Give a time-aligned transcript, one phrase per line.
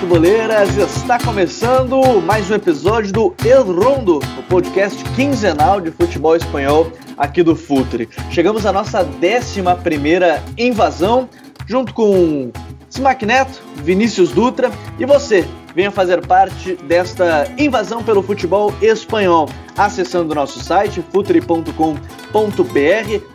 [0.00, 0.78] Futeboleiras!
[0.78, 7.42] Está começando mais um episódio do El Rondo, o podcast quinzenal de futebol espanhol aqui
[7.42, 8.08] do Futre.
[8.30, 9.62] Chegamos à nossa 11
[10.56, 11.28] invasão,
[11.66, 12.50] junto com
[12.88, 15.46] Smack Neto, Vinícius Dutra e você.
[15.74, 21.74] Venha fazer parte desta invasão pelo futebol espanhol, acessando nosso site futre.com.br.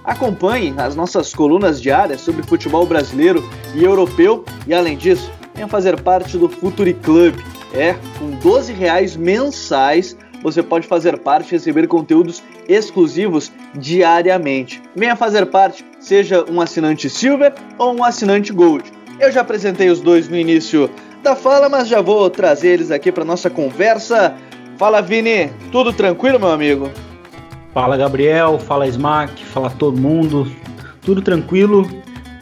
[0.04, 6.00] Acompanhe as nossas colunas diárias sobre futebol brasileiro e europeu e, além disso, venha fazer
[6.02, 7.36] parte do Futuri Club.
[7.74, 14.82] É, com 12 reais mensais você pode fazer parte e receber conteúdos exclusivos diariamente.
[14.96, 18.84] Venha fazer parte, seja um assinante Silver ou um assinante Gold.
[19.20, 20.90] Eu já apresentei os dois no início
[21.24, 24.36] da fala, mas já vou trazer eles aqui para nossa conversa.
[24.78, 26.92] Fala Vini, tudo tranquilo, meu amigo?
[27.74, 30.46] Fala Gabriel, fala Smack, fala todo mundo,
[31.02, 31.90] tudo tranquilo.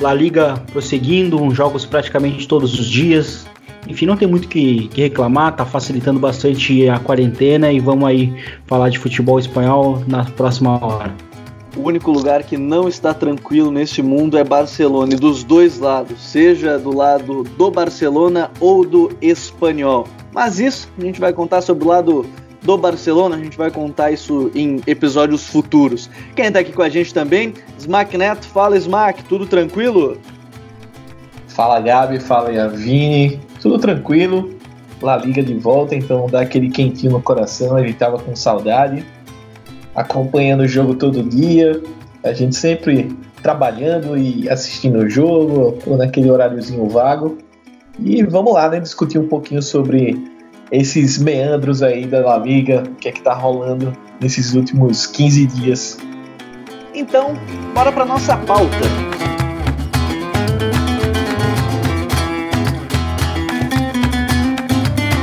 [0.03, 3.47] La Liga prosseguindo, jogos praticamente todos os dias.
[3.87, 8.35] Enfim, não tem muito que, que reclamar, tá facilitando bastante a quarentena e vamos aí
[8.65, 11.15] falar de futebol espanhol na próxima hora.
[11.77, 16.19] O único lugar que não está tranquilo neste mundo é Barcelona, e dos dois lados,
[16.19, 20.05] seja do lado do Barcelona ou do espanhol.
[20.33, 22.25] Mas isso a gente vai contar sobre o lado
[22.63, 26.09] do Barcelona, a gente vai contar isso em episódios futuros.
[26.35, 30.17] Quem está aqui com a gente também, Smack Neto, fala Smack, tudo tranquilo?
[31.47, 34.49] Fala Gabi, fala Vini, tudo tranquilo.
[35.01, 39.05] La Liga de volta, então dá aquele quentinho no coração, ele tava com saudade.
[39.93, 41.81] Acompanhando o jogo todo dia,
[42.23, 47.37] a gente sempre trabalhando e assistindo o jogo, ou naquele horáriozinho vago.
[47.99, 50.32] E vamos lá, né, discutir um pouquinho sobre
[50.73, 55.45] esses meandros aí da La Liga, o que é que tá rolando nesses últimos 15
[55.45, 55.99] dias.
[56.95, 57.35] Então,
[57.75, 58.75] bora para nossa pauta.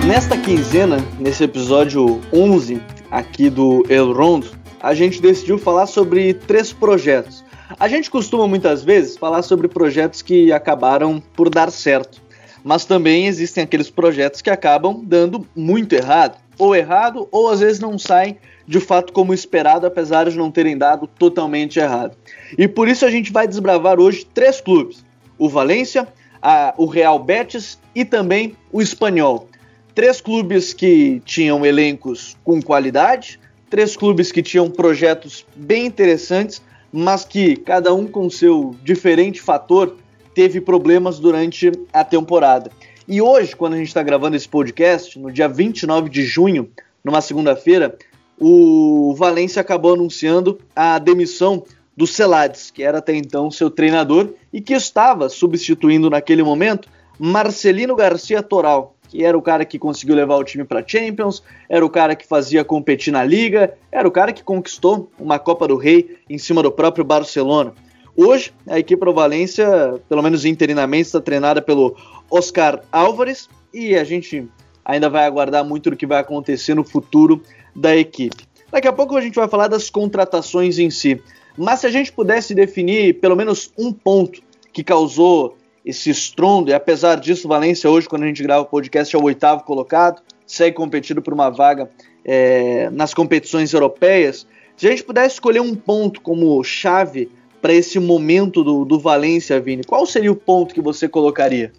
[0.06, 4.47] Nesta quinzena, nesse episódio 11 aqui do El Rondo,
[4.81, 7.44] a gente decidiu falar sobre três projetos.
[7.78, 12.21] A gente costuma muitas vezes falar sobre projetos que acabaram por dar certo,
[12.65, 17.81] mas também existem aqueles projetos que acabam dando muito errado, ou errado, ou às vezes
[17.81, 22.16] não saem de fato como esperado, apesar de não terem dado totalmente errado.
[22.56, 25.04] E por isso a gente vai desbravar hoje três clubes:
[25.38, 26.06] o Valência,
[26.41, 29.48] a, o Real Betis e também o Espanhol.
[29.94, 37.25] Três clubes que tinham elencos com qualidade, três clubes que tinham projetos bem interessantes, mas
[37.25, 39.97] que cada um com seu diferente fator
[40.35, 42.71] teve problemas durante a temporada.
[43.07, 46.71] E hoje, quando a gente está gravando esse podcast, no dia 29 de junho,
[47.03, 47.97] numa segunda-feira,
[48.39, 51.65] o Valência acabou anunciando a demissão
[51.97, 56.89] do Celades, que era até então seu treinador e que estava substituindo naquele momento
[57.19, 61.85] Marcelino Garcia Toral, que era o cara que conseguiu levar o time para Champions, era
[61.85, 65.77] o cara que fazia competir na liga, era o cara que conquistou uma Copa do
[65.77, 67.75] Rei em cima do próprio Barcelona.
[68.16, 71.97] Hoje, a equipe do Valência, pelo menos interinamente, está treinada pelo
[72.31, 74.48] Oscar Álvares e a gente
[74.84, 77.43] ainda vai aguardar muito do que vai acontecer no futuro
[77.75, 78.44] da equipe.
[78.71, 81.21] Daqui a pouco a gente vai falar das contratações em si,
[81.56, 84.41] mas se a gente pudesse definir pelo menos um ponto
[84.72, 89.15] que causou esse estrondo, e apesar disso, Valência hoje, quando a gente grava o podcast,
[89.15, 91.91] é o oitavo colocado, segue competindo por uma vaga
[92.25, 94.47] é, nas competições europeias.
[94.77, 99.60] Se a gente pudesse escolher um ponto como chave para esse momento do, do Valência,
[99.60, 101.72] Vini, qual seria o ponto que você colocaria?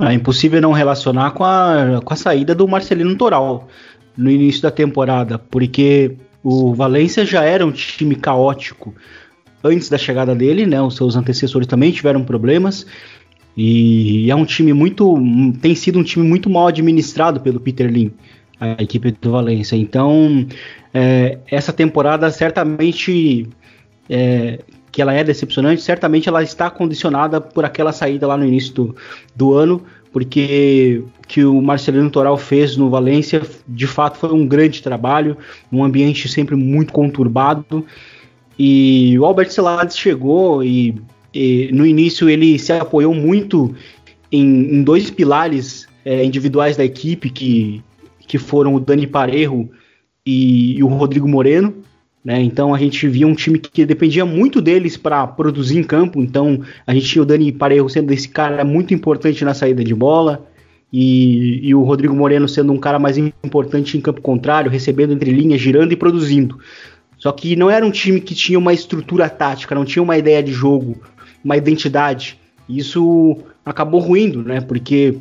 [0.00, 3.66] É impossível não relacionar com a, com a saída do Marcelino Toral
[4.16, 8.94] no início da temporada, porque o Valência já era um time caótico
[9.62, 10.80] antes da chegada dele, né?
[10.80, 12.86] Os seus antecessores também tiveram problemas.
[13.56, 15.16] E é um time muito.
[15.60, 18.12] tem sido um time muito mal administrado pelo Peter Lim,
[18.60, 19.74] a equipe do Valência.
[19.74, 20.46] Então,
[20.94, 23.48] é, essa temporada certamente.
[24.08, 24.60] É,
[24.90, 28.96] que ela é decepcionante, certamente ela está condicionada por aquela saída lá no início do,
[29.36, 29.82] do ano,
[30.12, 35.36] porque que o Marcelino Toral fez no Valência de fato foi um grande trabalho,
[35.70, 37.84] um ambiente sempre muito conturbado.
[38.58, 40.96] E o Albert Celades chegou e,
[41.32, 43.74] e, no início ele se apoiou muito
[44.32, 47.82] em, em dois pilares é, individuais da equipe, que,
[48.26, 49.68] que foram o Dani Parejo
[50.24, 51.74] e, e o Rodrigo Moreno.
[52.28, 52.42] Né?
[52.42, 56.20] Então a gente via um time que dependia muito deles para produzir em campo.
[56.20, 59.94] Então a gente tinha o Dani Parejo sendo esse cara muito importante na saída de
[59.94, 60.46] bola.
[60.92, 65.30] E, e, o Rodrigo Moreno sendo um cara mais importante em campo contrário, recebendo entre
[65.30, 66.58] linhas, girando e produzindo.
[67.16, 70.42] Só que não era um time que tinha uma estrutura tática, não tinha uma ideia
[70.42, 71.00] de jogo,
[71.42, 72.38] uma identidade.
[72.68, 74.60] Isso acabou ruindo, né?
[74.60, 75.16] Porque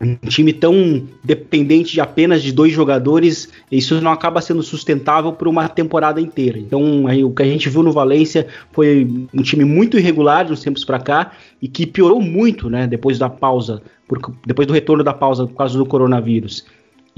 [0.00, 5.48] um time tão dependente de apenas de dois jogadores, isso não acaba sendo sustentável por
[5.48, 6.58] uma temporada inteira.
[6.58, 10.52] Então, aí, o que a gente viu no Valência foi um time muito irregular de
[10.52, 14.74] uns tempos para cá e que piorou muito, né, depois da pausa, por, depois do
[14.74, 16.64] retorno da pausa por causa do coronavírus.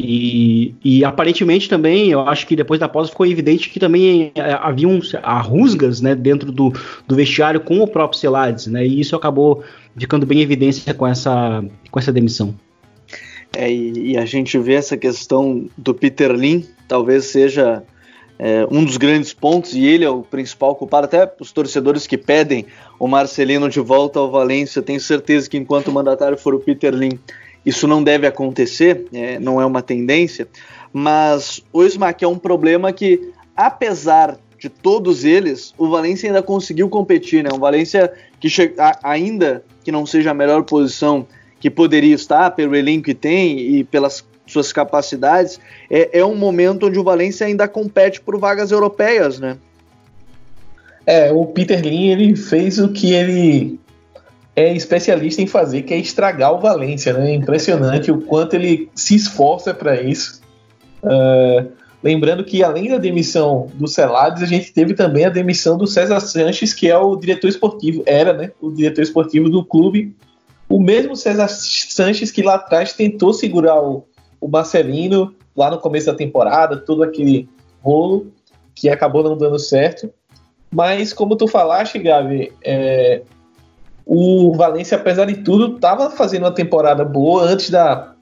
[0.03, 4.53] E, e, aparentemente também, eu acho que depois da pausa ficou evidente que também é,
[4.59, 5.12] havia uns
[5.44, 6.73] rusgas né, dentro do,
[7.06, 8.87] do vestiário com o próprio Celades, né?
[8.87, 9.62] E isso acabou
[9.94, 12.55] ficando bem em evidência com essa, com essa demissão.
[13.56, 17.82] É, e, e, a gente vê essa questão do Peter Lin, talvez seja
[18.38, 22.17] é, um dos grandes pontos, e ele é o principal culpado, até os torcedores que
[22.17, 22.67] pedem
[22.99, 27.19] o Marcelino de volta ao Valência, tenho certeza que enquanto mandatário for o Peter Lin,
[27.67, 30.46] isso não deve acontecer, é, não é uma tendência,
[30.93, 36.88] mas o Smack é um problema que, apesar de todos eles, o Valência ainda conseguiu
[36.88, 37.50] competir, né?
[37.53, 38.49] Um Valência que
[39.03, 41.26] ainda que não seja a melhor posição
[41.61, 46.87] que poderia estar pelo elenco que tem e pelas suas capacidades, é, é um momento
[46.87, 49.57] onde o Valência ainda compete por vagas europeias, né?
[51.07, 53.79] É, o Peter Lin ele fez o que ele
[54.57, 57.31] é especialista em fazer, que é estragar o Valência, né?
[57.31, 60.41] É impressionante o quanto ele se esforça para isso.
[61.03, 61.71] Uh,
[62.03, 66.21] lembrando que além da demissão do Celades, a gente teve também a demissão do César
[66.21, 68.51] Sanches, que é o diretor esportivo, era, né?
[68.61, 70.15] O diretor esportivo do clube
[70.70, 74.06] o mesmo César Sanches que lá atrás tentou segurar o,
[74.40, 77.49] o Marcelino lá no começo da temporada, todo aquele
[77.82, 78.32] rolo
[78.72, 80.11] que acabou não dando certo.
[80.70, 83.22] Mas como tu falaste, Gabi, é,
[84.06, 88.14] o Valência, apesar de tudo, estava fazendo uma temporada boa antes da,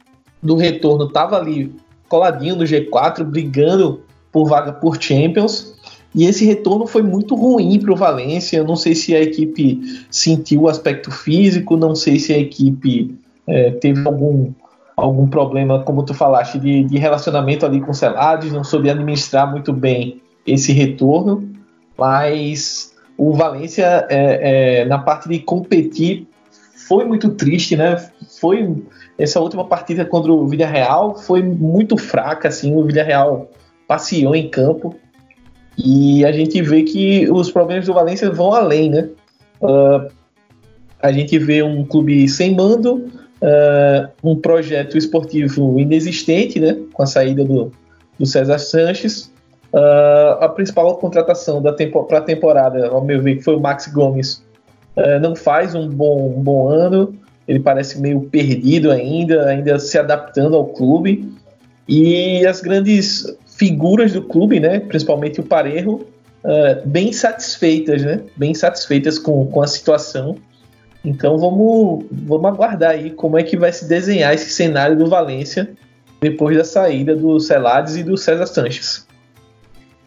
[0.43, 1.75] do retorno, estava ali
[2.09, 4.03] coladinho no G4, brigando
[4.33, 5.78] por vaga por Champions.
[6.19, 8.65] E esse retorno foi muito ruim para o Valência.
[8.65, 13.17] Não sei se a equipe sentiu o aspecto físico, não sei se a equipe
[13.47, 14.51] é, teve algum,
[14.97, 19.49] algum problema, como tu falaste, de, de relacionamento ali com o Celades, não soube administrar
[19.49, 21.49] muito bem esse retorno.
[21.97, 26.27] Mas o Valência, é, é, na parte de competir,
[26.89, 27.95] foi muito triste, né?
[28.41, 28.75] Foi
[29.17, 32.75] essa última partida contra o Villarreal foi muito fraca, assim.
[32.75, 33.49] O Villarreal
[33.87, 34.97] passeou em campo
[35.79, 39.09] e a gente vê que os problemas do Valência vão além, né?
[39.61, 40.11] Uh,
[41.01, 43.07] a gente vê um clube sem mando,
[43.41, 46.77] uh, um projeto esportivo inexistente, né?
[46.93, 47.71] Com a saída do,
[48.19, 49.31] do César Sanches.
[49.73, 53.87] Uh, a principal contratação da tempo, para a temporada, ao meu ver, foi o Max
[53.87, 54.43] Gomes,
[55.23, 57.15] não faz um bom, um bom ano.
[57.47, 61.33] Ele parece meio perdido ainda, ainda se adaptando ao clube.
[61.87, 68.55] E as grandes figuras do clube, né, principalmente o Parejo, uh, bem satisfeitas, né, bem
[68.55, 70.37] satisfeitas com, com a situação.
[71.05, 75.71] Então vamos, vamos aguardar aí como é que vai se desenhar esse cenário do Valência
[76.21, 79.07] depois da saída do Celades e do César Sanches.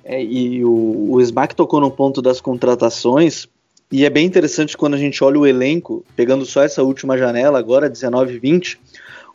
[0.04, 3.48] É, e o, o Smack tocou no ponto das contratações,
[3.92, 7.60] e é bem interessante quando a gente olha o elenco, pegando só essa última janela,
[7.60, 8.80] agora 19 20,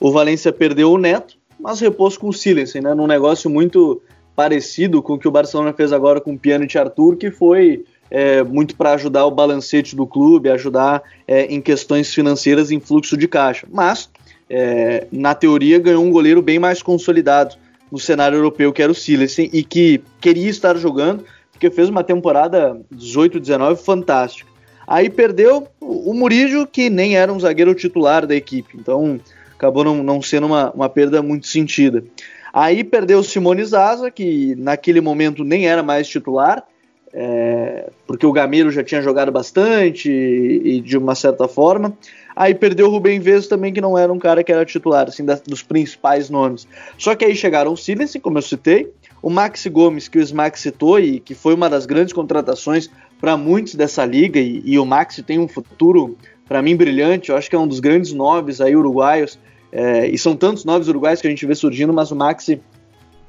[0.00, 2.94] o Valência perdeu o Neto, mas repôs com o Silensen, né?
[2.94, 4.02] Num negócio muito
[4.37, 8.43] parecido com o que o Barcelona fez agora com o Pjanic Arthur, que foi é,
[8.43, 13.26] muito para ajudar o balancete do clube, ajudar é, em questões financeiras, em fluxo de
[13.26, 13.66] caixa.
[13.73, 14.11] Mas,
[14.49, 17.57] é, na teoria, ganhou um goleiro bem mais consolidado
[17.90, 22.05] no cenário europeu, que era o Silensen, e que queria estar jogando, porque fez uma
[22.05, 24.50] temporada 18-19 fantástica.
[24.87, 28.76] Aí perdeu o Murillo, que nem era um zagueiro titular da equipe.
[28.76, 29.19] Então,
[29.57, 32.05] acabou não, não sendo uma, uma perda muito sentida.
[32.56, 36.64] Aí perdeu o Simone Zaza, que naquele momento nem era mais titular,
[37.12, 41.92] é, porque o Gamiro já tinha jogado bastante e, e, de uma certa forma.
[42.34, 45.22] Aí perdeu o Rubem Veso também, que não era um cara que era titular, assim,
[45.46, 46.66] dos principais nomes.
[46.96, 50.58] Só que aí chegaram o Silense, como eu citei, o Maxi Gomes, que o Smack
[50.58, 52.88] citou e que foi uma das grandes contratações
[53.20, 56.16] para muitos dessa liga, e, e o Maxi tem um futuro,
[56.48, 57.28] para mim, brilhante.
[57.28, 59.38] Eu acho que é um dos grandes noves aí uruguaios
[59.76, 62.59] é, e são tantos novos uruguaios que a gente vê surgindo, mas o Maxi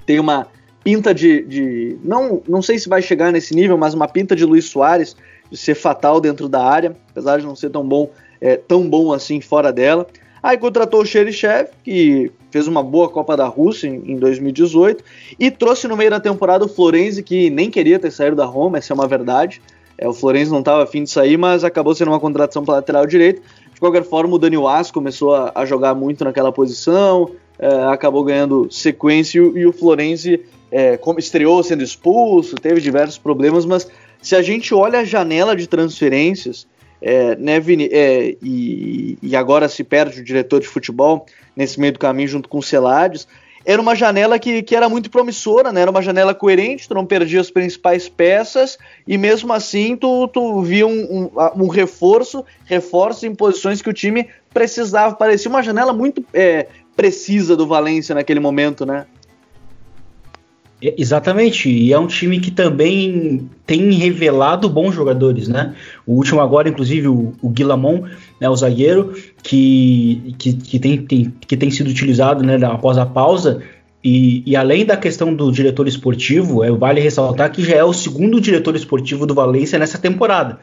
[0.06, 0.48] tem uma
[0.82, 4.46] pinta de, de, não, não sei se vai chegar nesse nível, mas uma pinta de
[4.46, 5.14] Luiz Soares,
[5.52, 9.12] de ser fatal dentro da área, apesar de não ser tão bom, é, tão bom
[9.12, 10.08] assim fora dela.
[10.42, 15.04] Aí contratou o Xerichev, que fez uma boa Copa da Rússia em, em 2018,
[15.38, 18.78] e trouxe no meio da temporada o Florenzi, que nem queria ter saído da Roma,
[18.78, 19.62] essa é uma verdade.
[19.98, 23.06] É, o Florenzi não estava afim de sair, mas acabou sendo uma contratação para lateral
[23.06, 23.42] direito.
[23.78, 27.30] De qualquer forma, o Daniel As começou a, a, jogar muito naquela posição,
[27.60, 30.42] é, acabou ganhando sequência e o Florenzi
[30.72, 33.88] é, estreou sendo expulso, teve diversos problemas, mas
[34.20, 36.66] se a gente olha a janela de transferências,
[37.00, 37.88] é, né, Vini?
[37.92, 42.50] É, e, e, agora se perde o diretor de futebol nesse meio do caminho junto
[42.50, 43.28] com o Celades.
[43.70, 45.82] Era uma janela que, que era muito promissora, né?
[45.82, 50.62] Era uma janela coerente, tu não perdia as principais peças e mesmo assim tu, tu
[50.62, 55.16] via um, um, um reforço, reforço em posições que o time precisava.
[55.16, 59.06] Parecia uma janela muito é, precisa do Valência naquele momento, né?
[60.80, 65.76] Exatamente, e é um time que também tem revelado bons jogadores, né?
[66.06, 67.50] O último agora, inclusive, o, o
[68.40, 73.06] né, o zagueiro, que, que, que, tem, tem, que tem sido utilizado né, após a
[73.06, 73.64] pausa,
[74.04, 77.94] e, e, além da questão do diretor esportivo, é, vale ressaltar que já é o
[77.94, 80.60] segundo diretor esportivo do Valência nessa temporada,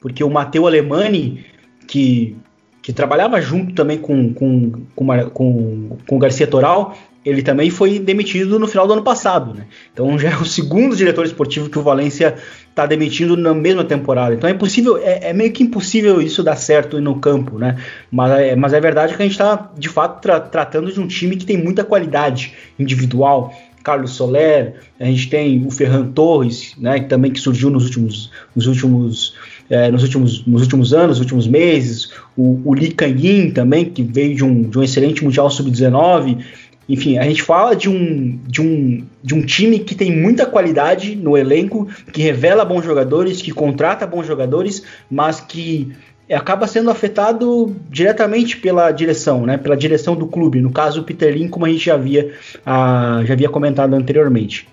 [0.00, 1.44] porque o Matteo Alemani,
[1.86, 2.36] que,
[2.82, 8.00] que trabalhava junto também com, com, com, com, com o Garcia Toral, ele também foi
[8.00, 9.66] demitido no final do ano passado, né?
[9.92, 12.34] Então já é o segundo diretor esportivo que o Valência
[12.68, 14.34] está demitindo na mesma temporada.
[14.34, 17.78] Então é possível, é, é, meio que impossível isso dar certo no campo, né?
[18.10, 21.06] Mas é, mas é verdade que a gente está de fato tra tratando de um
[21.06, 23.54] time que tem muita qualidade individual.
[23.84, 27.00] Carlos Soler, a gente tem o Ferran Torres, né?
[27.00, 29.34] Também que surgiu nos últimos, nos últimos
[29.72, 34.02] é, nos, últimos, nos últimos anos, nos últimos meses, o, o Lee Kangin também, que
[34.02, 36.44] veio de um, de um excelente Mundial Sub-19,
[36.86, 41.16] enfim, a gente fala de um, de, um, de um time que tem muita qualidade
[41.16, 45.90] no elenco, que revela bons jogadores, que contrata bons jogadores, mas que
[46.30, 49.56] acaba sendo afetado diretamente pela direção, né?
[49.56, 50.60] Pela direção do clube.
[50.60, 52.30] No caso, o Peter Lin, como a gente já havia,
[52.66, 54.68] ah, já havia comentado anteriormente.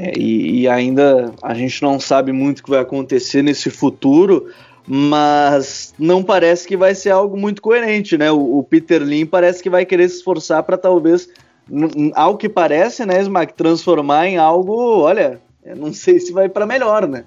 [0.00, 4.46] É, e, e, ainda a gente não sabe muito o que vai acontecer nesse futuro,
[4.86, 8.30] mas não parece que vai ser algo muito coerente, né?
[8.30, 11.28] O, o Peter Lin parece que vai querer se esforçar para talvez,
[12.14, 15.40] ao que parece, né, Smack, transformar em algo, olha,
[15.76, 17.24] não sei se vai para melhor, né?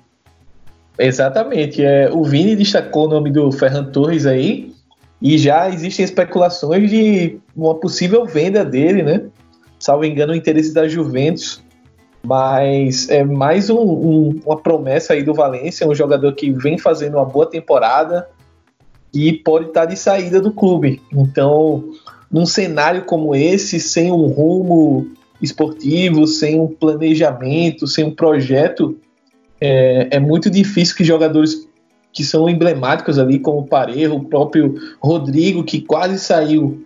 [0.97, 1.83] Exatamente.
[1.83, 4.71] É, o Vini destacou o nome do Ferran Torres aí,
[5.21, 9.25] e já existem especulações de uma possível venda dele, né?
[9.77, 11.61] Salvo engano, o interesse da Juventus
[12.23, 17.15] mas é mais um, um, uma promessa aí do Valência, um jogador que vem fazendo
[17.15, 18.27] uma boa temporada
[19.13, 21.01] e pode estar de saída do clube.
[21.11, 21.83] Então,
[22.31, 25.07] num cenário como esse, sem um rumo
[25.41, 28.97] esportivo, sem um planejamento, sem um projeto,
[29.59, 31.67] é, é muito difícil que jogadores
[32.13, 36.85] que são emblemáticos ali, como o Parejo, o próprio Rodrigo, que quase saiu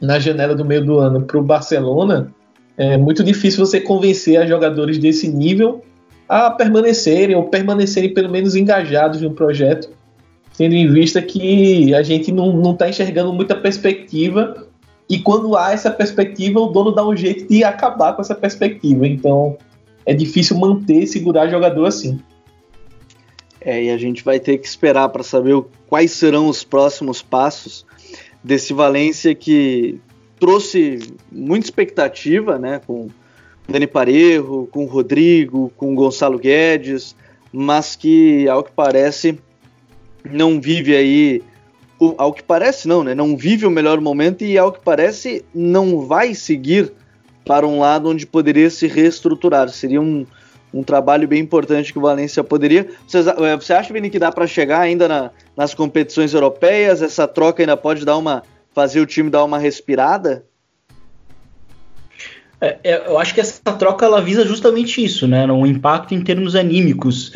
[0.00, 2.32] na janela do meio do ano para o Barcelona,
[2.76, 5.82] é muito difícil você convencer a jogadores desse nível
[6.28, 9.90] a permanecerem ou permanecerem pelo menos engajados no projeto,
[10.56, 14.66] tendo em vista que a gente não está enxergando muita perspectiva
[15.12, 19.06] e quando há essa perspectiva, o dono dá um jeito de acabar com essa perspectiva.
[19.06, 19.58] Então
[20.06, 22.18] é difícil manter e segurar jogador assim.
[23.60, 27.84] É, e a gente vai ter que esperar para saber quais serão os próximos passos
[28.42, 30.00] desse Valência que
[30.42, 30.98] trouxe
[31.30, 33.08] muita expectativa, né, com
[33.68, 37.14] Dani Parejo, com Rodrigo, com Gonçalo Guedes,
[37.52, 39.38] mas que, ao que parece,
[40.28, 41.44] não vive aí,
[42.18, 46.00] ao que parece não, né, não vive o melhor momento e, ao que parece, não
[46.00, 46.92] vai seguir
[47.44, 49.68] para um lado onde poderia se reestruturar.
[49.68, 50.26] Seria um,
[50.74, 52.88] um trabalho bem importante que o Valência poderia.
[53.06, 57.00] Você, eh, você acha, Vini, que dá para chegar ainda na, nas competições europeias?
[57.00, 58.42] Essa troca ainda pode dar uma
[58.74, 60.44] fazer o time dar uma respirada?
[62.60, 65.44] É, é, eu acho que essa troca ela visa justamente isso, né?
[65.46, 67.34] Um impacto em termos anímicos,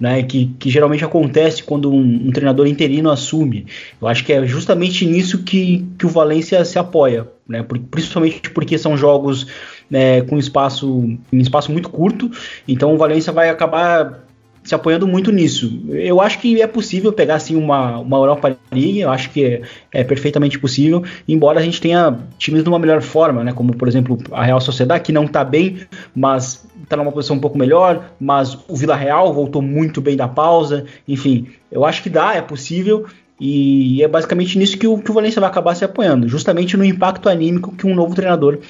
[0.00, 0.22] né?
[0.24, 3.66] Que, que geralmente acontece quando um, um, treinador interino assume.
[4.02, 7.62] Eu acho que é justamente nisso que, que o Valência se apoia, né?
[7.62, 9.46] Por, principalmente porque são jogos
[9.88, 12.30] né, com espaço, um espaço muito curto,
[12.66, 14.23] então o Valência vai acabar
[14.64, 15.82] se apoiando muito nisso.
[15.90, 19.62] Eu acho que é possível pegar assim uma, uma Europa League, eu acho que é,
[19.92, 23.52] é perfeitamente possível, embora a gente tenha times numa melhor forma, né?
[23.52, 25.80] Como por exemplo a Real Sociedade, que não está bem,
[26.16, 30.26] mas está numa posição um pouco melhor, mas o Vila Real voltou muito bem da
[30.26, 33.06] pausa, enfim, eu acho que dá, é possível.
[33.38, 36.84] E é basicamente nisso que o, que o Valencia vai acabar se apoiando, justamente no
[36.84, 38.60] impacto anímico que um novo treinador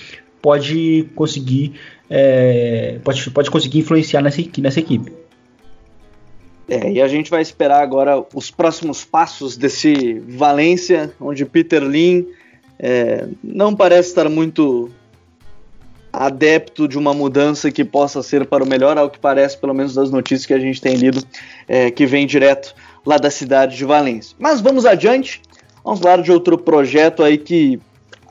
[0.41, 1.75] pode conseguir,
[2.09, 5.13] é, pode, pode conseguir influenciar nessa, nessa equipe.
[6.69, 12.27] É, e a gente vai esperar agora os próximos passos desse Valência, onde Peter Lin
[12.79, 14.91] é, não parece estar muito
[16.13, 19.95] adepto de uma mudança que possa ser para o melhor, ao que parece, pelo menos
[19.95, 21.23] das notícias que a gente tem lido,
[21.67, 24.37] é, que vem direto lá da cidade de Valência.
[24.39, 25.43] Mas vamos adiante,
[25.85, 27.81] vamos falar de outro projeto aí que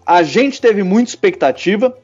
[0.06, 1.96] a gente teve muita expectativa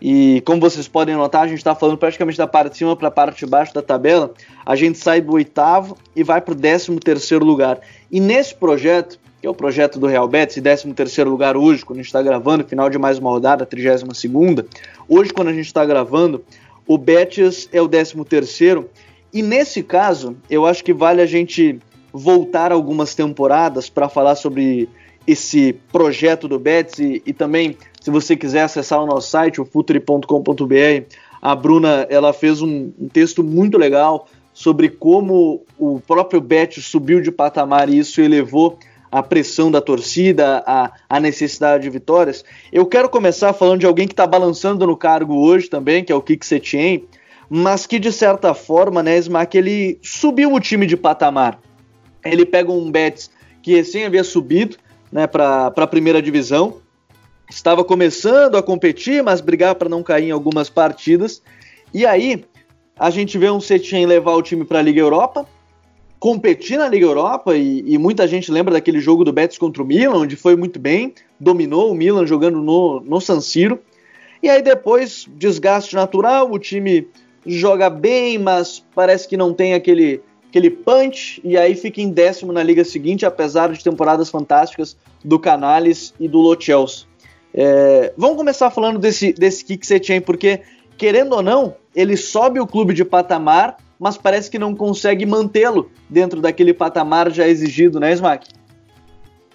[0.00, 3.08] E como vocês podem notar, a gente está falando praticamente da parte de cima para
[3.08, 4.32] a parte de baixo da tabela.
[4.64, 7.80] A gente sai do oitavo e vai para o décimo terceiro lugar.
[8.10, 11.98] E nesse projeto, que é o projeto do Real Betis, décimo terceiro lugar hoje, quando
[11.98, 14.66] a gente está gravando, final de mais uma rodada, 32 segunda.
[15.08, 16.44] Hoje, quando a gente está gravando,
[16.86, 18.88] o Betis é o décimo terceiro.
[19.32, 21.78] E nesse caso, eu acho que vale a gente
[22.12, 24.88] voltar algumas temporadas para falar sobre
[25.26, 27.76] esse projeto do Betis e, e, também,
[28.08, 33.06] se você quiser acessar o nosso site, o futuri.com.br, a Bruna ela fez um, um,
[33.06, 38.78] texto muito legal sobre como o próprio Betis subiu de patamar e isso elevou
[39.12, 42.42] a pressão da torcida, a, a necessidade de vitórias.
[42.72, 46.14] Eu quero começar falando de alguém que está balançando no cargo hoje também, que é
[46.14, 47.04] o Kik Setien,
[47.50, 51.60] mas que de certa forma, né, Smack, ele subiu o time de patamar.
[52.24, 53.30] Ele pega um Betis
[53.62, 54.78] que recém havia subido
[55.12, 56.80] né, para a primeira divisão,
[57.50, 61.42] estava começando a competir, mas brigar para não cair em algumas partidas.
[61.92, 62.44] E aí
[62.98, 65.46] a gente vê um Setien levar o time para a Liga Europa,
[66.18, 69.86] competir na Liga Europa e, e, muita gente lembra daquele jogo do Betis contra o
[69.86, 73.80] Milan, onde foi muito bem, dominou o Milan jogando no, no San Siro.
[74.42, 77.08] E aí depois, desgaste natural, o time
[77.46, 82.52] joga bem, mas parece que não tem aquele, aquele punch, e aí fica em décimo
[82.52, 86.56] na liga seguinte, apesar de temporadas fantásticas do Canales e do Lo
[87.54, 90.60] É, vamos começar falando desse, desse Kik Setien, porque,
[90.96, 95.90] querendo ou não, ele sobe o clube de patamar mas parece que não consegue mantê-lo
[96.08, 98.46] dentro daquele patamar já exigido, né, Smack?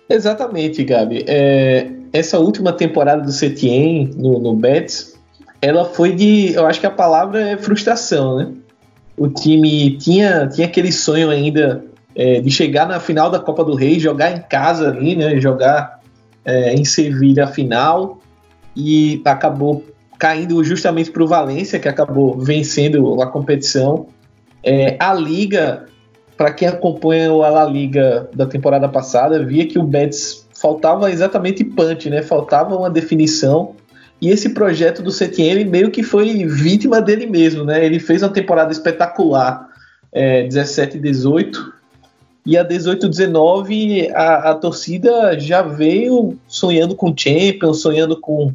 [0.09, 1.23] Exatamente, Gabi.
[1.27, 5.17] É, essa última temporada do Setien no, no Betis,
[5.62, 6.53] ela foi de.
[6.53, 8.51] Eu acho que a palavra é frustração, né?
[9.15, 13.75] O time tinha, tinha aquele sonho ainda é, de chegar na final da Copa do
[13.75, 15.39] Rei, jogar em casa ali, né?
[15.39, 16.01] Jogar
[16.45, 18.19] é, em Sevilha a final
[18.75, 19.84] e acabou
[20.17, 24.08] caindo justamente para o Valência, que acabou vencendo a competição.
[24.63, 25.86] É, a Liga,
[26.38, 31.63] para quem acompanha a La Liga da temporada passada, via que o Betis faltava exatamente
[31.63, 32.21] punch, né?
[32.21, 33.75] Faltava uma definição.
[34.21, 37.86] E esse projeto do Setien meio que foi vítima dele mesmo, né?
[37.86, 39.67] Ele fez uma temporada espetacular,
[40.10, 41.73] é, 17 e 18,
[42.45, 48.53] e a 18 19 a, a torcida já veio sonhando com Champions, sonhando com,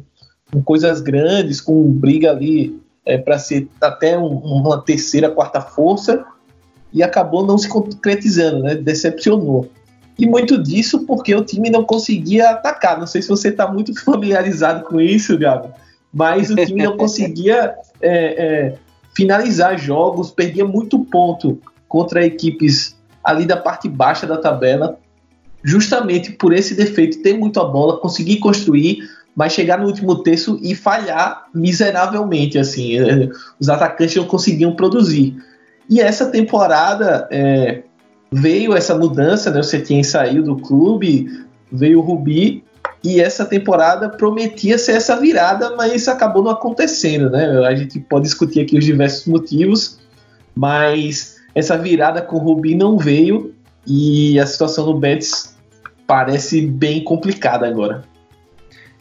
[0.51, 6.23] com coisas grandes, com briga ali é, para ser até um, uma terceira, quarta força
[6.93, 8.75] e acabou não se concretizando, né?
[8.75, 9.69] Decepcionou.
[10.17, 12.99] E muito disso porque o time não conseguia atacar.
[12.99, 15.69] Não sei se você está muito familiarizado com isso, Gabi,
[16.13, 18.75] mas o time não conseguia é, é,
[19.15, 22.98] finalizar jogos, perdia muito ponto contra equipes
[23.29, 24.97] ali da parte baixa da tabela,
[25.63, 30.59] justamente por esse defeito, ter muito a bola, conseguir construir, mas chegar no último terço
[30.61, 35.35] e falhar miseravelmente, assim, é, os atacantes não conseguiam produzir.
[35.89, 37.83] E essa temporada é,
[38.31, 39.59] veio essa mudança, né?
[39.59, 42.63] O Setien saiu do clube, veio o Rubi,
[43.03, 47.65] e essa temporada prometia ser essa virada, mas acabou não acontecendo, né?
[47.65, 49.99] A gente pode discutir aqui os diversos motivos,
[50.53, 53.53] mas essa virada com o Rubi não veio
[53.85, 55.55] e a situação do Betis
[56.05, 58.03] parece bem complicada agora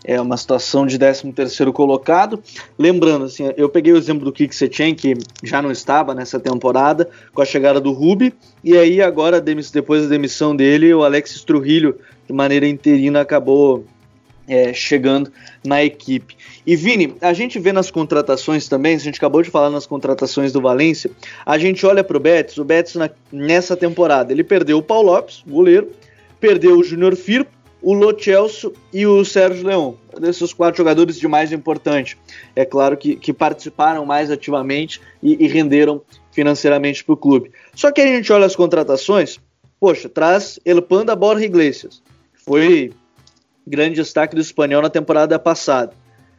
[0.09, 2.43] é uma situação de 13 terceiro colocado.
[2.79, 7.43] Lembrando, assim, eu peguei o exemplo do Kik que já não estava nessa temporada, com
[7.43, 8.35] a chegada do Rubi,
[8.65, 11.95] e aí agora, depois da demissão dele, o Alex Trujillo,
[12.27, 13.85] de maneira interina, acabou
[14.49, 15.31] é, chegando
[15.63, 16.38] na equipe.
[16.69, 20.53] E Vini, a gente vê nas contratações também, a gente acabou de falar nas contratações
[20.53, 21.11] do Valência,
[21.47, 25.11] a gente olha para o Betis, o Betis na, nessa temporada, ele perdeu o Paulo
[25.11, 25.91] Lopes, goleiro,
[26.39, 27.51] perdeu o Júnior Firpo,
[27.81, 29.97] o Lo Celso e o Sérgio Leão.
[30.21, 32.19] Desses quatro jogadores de mais importante.
[32.55, 36.03] É claro que, que participaram mais ativamente e, e renderam
[36.33, 37.51] financeiramente para o clube.
[37.75, 39.41] Só que a gente olha as contratações,
[39.81, 42.03] poxa, traz El Panda Borja Iglesias,
[42.35, 42.93] foi
[43.67, 45.97] grande destaque do espanhol na temporada passada.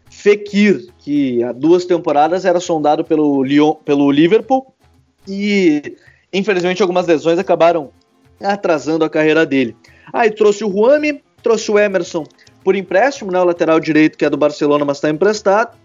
[0.10, 4.74] Fekir, que há duas temporadas era sondado pelo, Lyon, pelo Liverpool
[5.28, 5.96] e
[6.34, 7.92] infelizmente algumas lesões acabaram
[8.42, 9.76] atrasando a carreira dele.
[10.12, 12.26] Aí trouxe o Juame, trouxe o Emerson
[12.64, 15.78] por empréstimo, né, o lateral direito que é do Barcelona, mas está emprestado,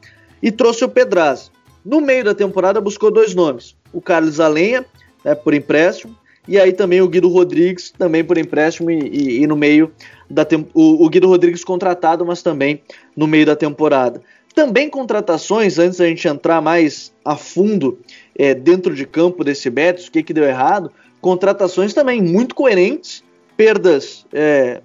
[0.42, 1.50] e trouxe o Pedraz.
[1.84, 4.84] No meio da temporada buscou dois nomes, o Carlos Alenha,
[5.24, 9.46] né, por empréstimo, e aí também o Guido Rodrigues, também por empréstimo, e, e, e
[9.46, 9.92] no meio
[10.28, 12.82] da o, o Guido Rodrigues contratado, mas também
[13.16, 14.20] no meio da temporada.
[14.54, 17.98] Também contratações, antes da gente entrar mais a fundo
[18.36, 23.24] é, dentro de campo desse Betis, o que, que deu errado, contratações também muito coerentes,
[23.56, 24.80] perdas é,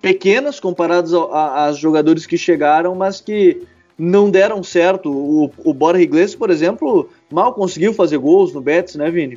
[0.00, 3.62] pequenas comparadas aos jogadores que chegaram, mas que
[3.96, 5.12] não deram certo.
[5.12, 9.36] O, o Borja Iglesias, por exemplo, mal conseguiu fazer gols no Betis, né, Vini?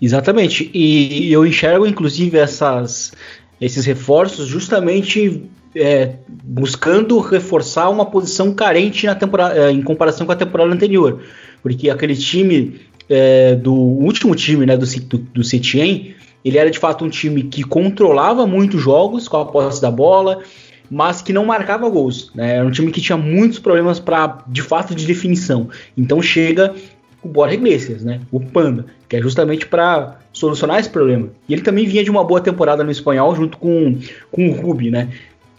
[0.00, 0.70] Exatamente.
[0.72, 3.12] E eu enxergo, inclusive, essas,
[3.60, 5.42] esses reforços justamente
[5.74, 11.22] é, buscando reforçar uma posição carente na temporada, é, em comparação com a temporada anterior.
[11.62, 16.78] Porque aquele time é, do último time né, do, do, do Setien, ele era de
[16.78, 20.42] fato um time que controlava muito jogos com a posse da bola,
[20.90, 22.30] mas que não marcava gols.
[22.34, 22.56] Né?
[22.56, 25.68] Era um time que tinha muitos problemas para, de fato, de definição.
[25.96, 26.74] Então chega
[27.22, 28.20] o Borja Iglesias, né?
[28.30, 31.28] O Panda, que é justamente para solucionar esse problema.
[31.48, 33.96] E ele também vinha de uma boa temporada no espanhol junto com,
[34.30, 35.08] com o Rubi, né?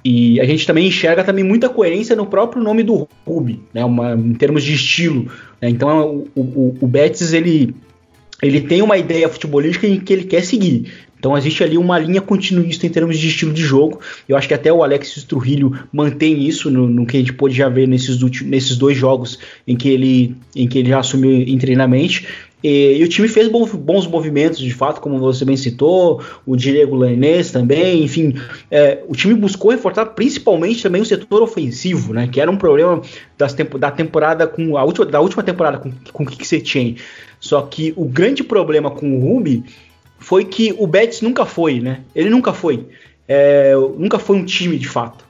[0.04, 3.84] E a gente também enxerga também muita coerência no próprio nome do Rubi, né?
[3.84, 5.30] Uma, em termos de estilo.
[5.62, 5.70] Né?
[5.70, 7.76] Então o, o, o Betis ele
[8.42, 10.92] ele tem uma ideia futebolística em que ele quer seguir.
[11.20, 14.00] Então existe ali uma linha continuista em termos de estilo de jogo.
[14.28, 17.54] Eu acho que até o Alexis Trujillo mantém isso no, no que a gente pôde
[17.54, 22.26] já ver nesses, nesses dois jogos em que ele, em que ele já assumiu internamente.
[22.64, 26.58] E, e, o time fez bons, bons, movimentos, de fato, como você bem citou, o
[26.58, 28.36] Diego Lanês também, enfim,
[28.70, 33.02] é, o time buscou reforçar principalmente também o setor ofensivo, né, que era um problema
[33.38, 36.98] das tempo, da temporada com a última, da última temporada com, com o Kiksetien.
[37.40, 39.64] Só que o grande problema com o Ruby
[40.20, 42.02] foi que o Betis nunca foi, né?
[42.14, 42.88] Ele nunca foi.
[43.28, 45.26] É, nunca foi um time de fato.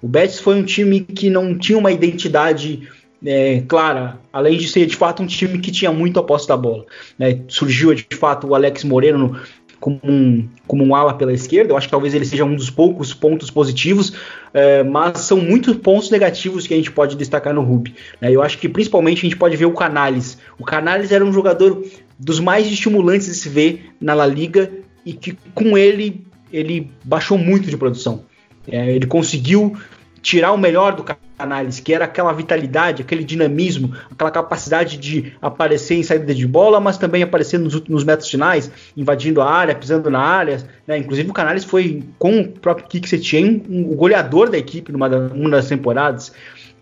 [0.00, 2.88] O Betis foi um time que não tinha uma identidade
[3.24, 6.56] é, clara, além de ser de fato um time que tinha muito a posse da
[6.56, 6.84] bola.
[7.18, 7.40] Né?
[7.48, 9.40] Surgiu de fato o Alex Moreno
[9.82, 11.72] como um, como um ala pela esquerda.
[11.72, 14.12] Eu acho que talvez ele seja um dos poucos pontos positivos,
[14.54, 17.92] é, mas são muitos pontos negativos que a gente pode destacar no Ruby.
[18.20, 18.30] Né?
[18.30, 20.38] Eu acho que principalmente a gente pode ver o Canales.
[20.56, 21.84] O Canales era um jogador
[22.16, 24.70] dos mais estimulantes de se ver na La Liga
[25.04, 28.24] e que com ele ele baixou muito de produção.
[28.68, 29.76] É, ele conseguiu
[30.22, 31.02] tirar o melhor do
[31.42, 36.78] Canales, que era aquela vitalidade, aquele dinamismo, aquela capacidade de aparecer em saída de bola,
[36.78, 40.62] mas também aparecer nos, nos metros finais, invadindo a área, pisando na área.
[40.86, 40.98] Né?
[40.98, 45.08] Inclusive o Canales foi, com o próprio Kik Setien, um, o goleador da equipe numa,
[45.08, 46.32] das temporadas.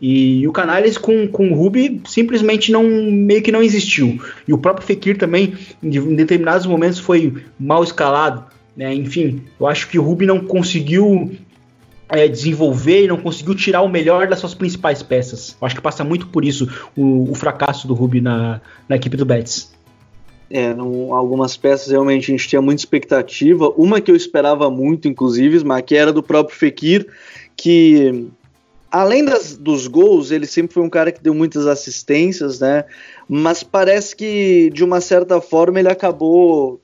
[0.00, 4.20] E, o Canales com, com o Ruby simplesmente não meio que não existiu.
[4.46, 8.44] E o próprio Fekir também, em determinados momentos, foi mal escalado.
[8.76, 8.94] Né?
[8.94, 11.32] Enfim, eu acho que o Ruby não conseguiu
[12.10, 15.56] é, desenvolver e não conseguiu tirar o melhor das suas principais peças.
[15.60, 19.16] Eu acho que passa muito por isso o, o fracasso do Ruby na, na equipe
[19.16, 19.72] do Betis.
[20.50, 23.72] É, não, algumas peças realmente a gente tinha muita expectativa.
[23.76, 27.06] Uma que eu esperava muito, inclusive, mas que era do próprio Fekir,
[27.56, 28.28] que
[28.90, 32.84] além das, dos gols, ele sempre foi um cara que deu muitas assistências, né?
[33.28, 36.80] Mas parece que, de uma certa forma, ele acabou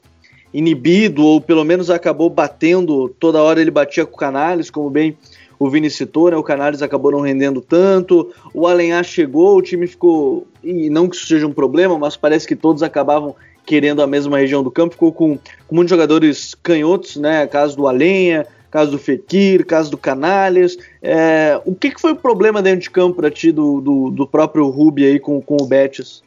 [0.57, 5.15] inibido, ou pelo menos acabou batendo, toda hora ele batia com o Canales, como bem
[5.59, 6.37] o Vini citou, né?
[6.37, 11.17] O Canales acabou não rendendo tanto, o Alenhar chegou, o time ficou, e não que
[11.17, 14.95] isso seja um problema, mas parece que todos acabavam querendo a mesma região do campo,
[14.95, 17.47] ficou com, com muitos jogadores canhotos, né?
[17.47, 20.79] Caso do Alenha, caso do Fekir, caso do Canalhas.
[21.03, 24.27] É, o que, que foi o problema dentro de campo para ti do, do, do,
[24.27, 26.23] próprio Ruby aí com, com o Betis?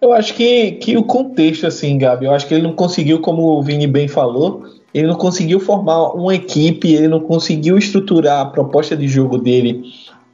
[0.00, 3.42] Eu acho que, que o contexto, assim, Gabi, eu acho que ele não conseguiu, como
[3.42, 8.46] o Vini bem falou, ele não conseguiu formar uma equipe, ele não conseguiu estruturar a
[8.46, 9.82] proposta de jogo dele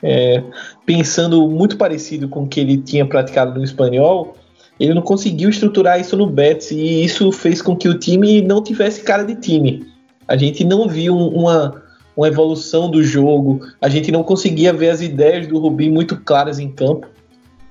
[0.05, 0.43] é,
[0.85, 4.37] pensando muito parecido com o que ele tinha praticado no espanhol.
[4.79, 8.63] Ele não conseguiu estruturar isso no Betis e isso fez com que o time não
[8.63, 9.87] tivesse cara de time.
[10.29, 11.83] A gente não viu uma,
[12.15, 16.59] uma evolução do jogo, a gente não conseguia ver as ideias do Rubim muito claras
[16.59, 17.07] em campo.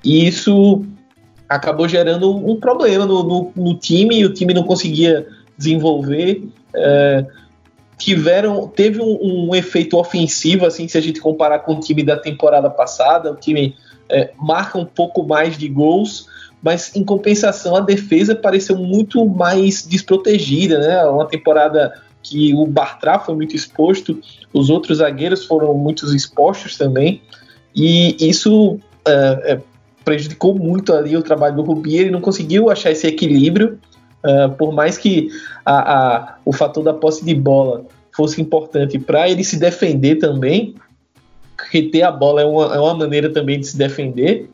[0.04, 0.84] E isso
[1.56, 6.44] acabou gerando um problema no, no, no time, o time não conseguia desenvolver.
[6.76, 7.26] É,
[7.98, 12.18] tiveram teve um, um, efeito ofensivo assim se a gente comparar com o time da
[12.18, 13.76] temporada passada o time
[14.10, 16.28] é, marca um pouco mais de gols
[16.62, 23.20] mas em compensação a defesa pareceu muito mais desprotegida né uma temporada que o Bartra
[23.20, 24.20] foi muito exposto,
[24.54, 27.22] os outros zagueiros foram muito expostos também,
[27.76, 29.62] e isso é, é,
[30.04, 33.80] prejudicou muito ali o trabalho do Rubi, ele não conseguiu achar esse equilíbrio,
[34.24, 35.30] é, por mais que
[35.66, 37.86] a, a, o fator da posse de bola
[38.16, 40.76] fosse importante para ele se defender também,
[41.72, 44.50] reter a bola é uma, é uma maneira também de se defender,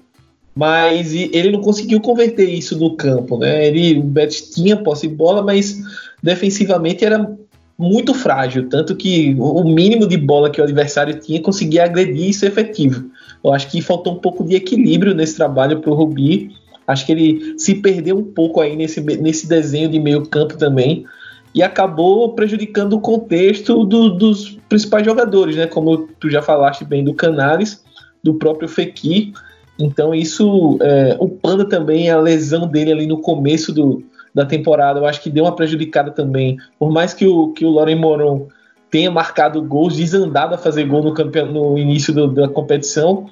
[0.55, 3.67] mas ele não conseguiu converter isso no campo, né?
[3.67, 5.79] Ele, o Betis tinha posse de bola, mas
[6.21, 7.31] defensivamente era
[7.77, 12.45] muito frágil, tanto que o mínimo de bola que o adversário tinha conseguia agredir isso
[12.45, 13.09] efetivo.
[13.43, 16.52] Eu acho que faltou um pouco de equilíbrio nesse trabalho para o Rubi.
[16.88, 21.06] Acho que ele se perdeu um pouco aí nesse, nesse desenho de meio campo também
[21.54, 25.67] e acabou prejudicando o contexto do, dos principais jogadores, né?
[25.67, 27.84] Como tu já falaste bem do Canales,
[28.23, 29.34] do próprio Fekir.
[29.78, 34.99] Então isso, é, o Panda também, a lesão dele ali no começo do, da temporada,
[34.99, 36.58] eu acho que deu uma prejudicada também.
[36.78, 38.47] Por mais que o, que o Loren Moron
[38.89, 43.30] tenha marcado gols, desandado a fazer gol no, campeon, no início do, da competição,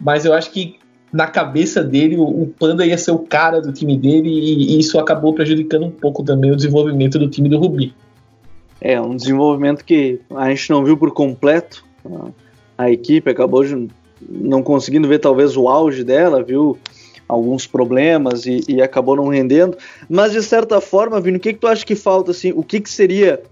[0.00, 0.78] mas eu acho que
[1.12, 4.78] na cabeça dele o, o, Panda ia ser o cara do time dele e, e,
[4.78, 7.94] isso acabou prejudicando um pouco também o desenvolvimento do time do Rubi.
[8.80, 11.84] É, um desenvolvimento que a gente não viu por completo.
[12.76, 13.88] A equipe acabou de
[14.28, 16.76] não conseguindo ver talvez o auge dela, viu
[17.28, 19.76] alguns problemas e, e acabou não rendendo.
[20.08, 22.52] Mas de certa forma, Vini, o que, que tu acha que falta assim?
[22.54, 23.42] O que, que seria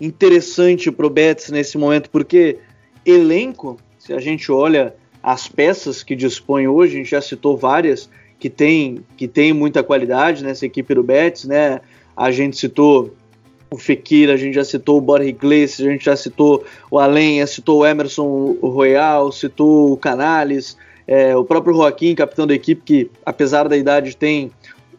[0.00, 2.10] interessante pro Betis nesse momento?
[2.10, 2.58] Porque
[3.04, 8.10] elenco, se a gente olha as peças que dispõe hoje, a gente já citou várias
[8.38, 11.80] que tem, que tem muita qualidade nessa equipe do Betis, né?
[12.16, 13.14] A gente citou
[13.70, 17.46] o Fekir, a gente já citou o Borja Iglesias, a gente já citou o Alenha,
[17.46, 20.76] citou o Emerson Royal, citou o Canales,
[21.06, 24.50] é, o próprio Joaquim, capitão da equipe, que apesar da idade tem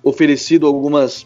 [0.03, 1.25] oferecido algumas,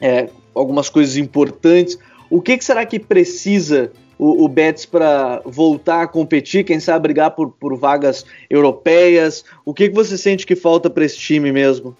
[0.00, 1.98] é, algumas coisas importantes.
[2.30, 7.02] O que, que será que precisa o, o Betis para voltar a competir, quem sabe
[7.02, 9.44] brigar por, por vagas europeias?
[9.64, 11.96] O que, que você sente que falta para esse time mesmo?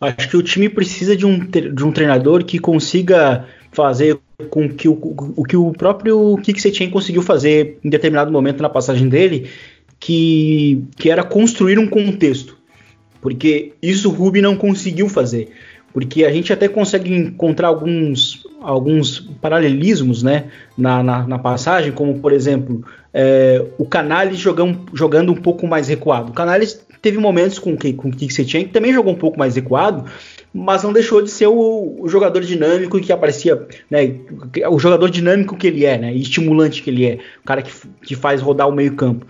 [0.00, 4.88] Acho que o time precisa de um, de um treinador que consiga fazer com que
[4.88, 4.98] o,
[5.36, 9.50] o que o próprio Kik conseguiu fazer em determinado momento na passagem dele,
[9.98, 12.58] que, que era construir um contexto.
[13.20, 15.50] Porque isso o Ruby não conseguiu fazer.
[15.92, 20.44] Porque a gente até consegue encontrar alguns, alguns paralelismos né,
[20.76, 25.88] na, na, na passagem, como por exemplo é, o Canales jogando, jogando um pouco mais
[25.88, 26.30] recuado.
[26.30, 29.56] O Canales teve momentos com, com o Kik Setien que também jogou um pouco mais
[29.56, 30.04] recuado,
[30.52, 34.14] mas não deixou de ser o, o, jogador dinâmico que aparecia, né,
[34.68, 37.72] o jogador dinâmico que ele é, né, estimulante que ele é, o cara que,
[38.02, 39.26] que faz rodar o meio campo.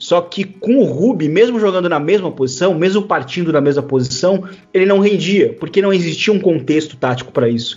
[0.00, 4.48] Só que com o Ruby, mesmo jogando na mesma posição, mesmo partindo da mesma posição,
[4.72, 7.76] ele não rendia, porque não existia um contexto tático para isso.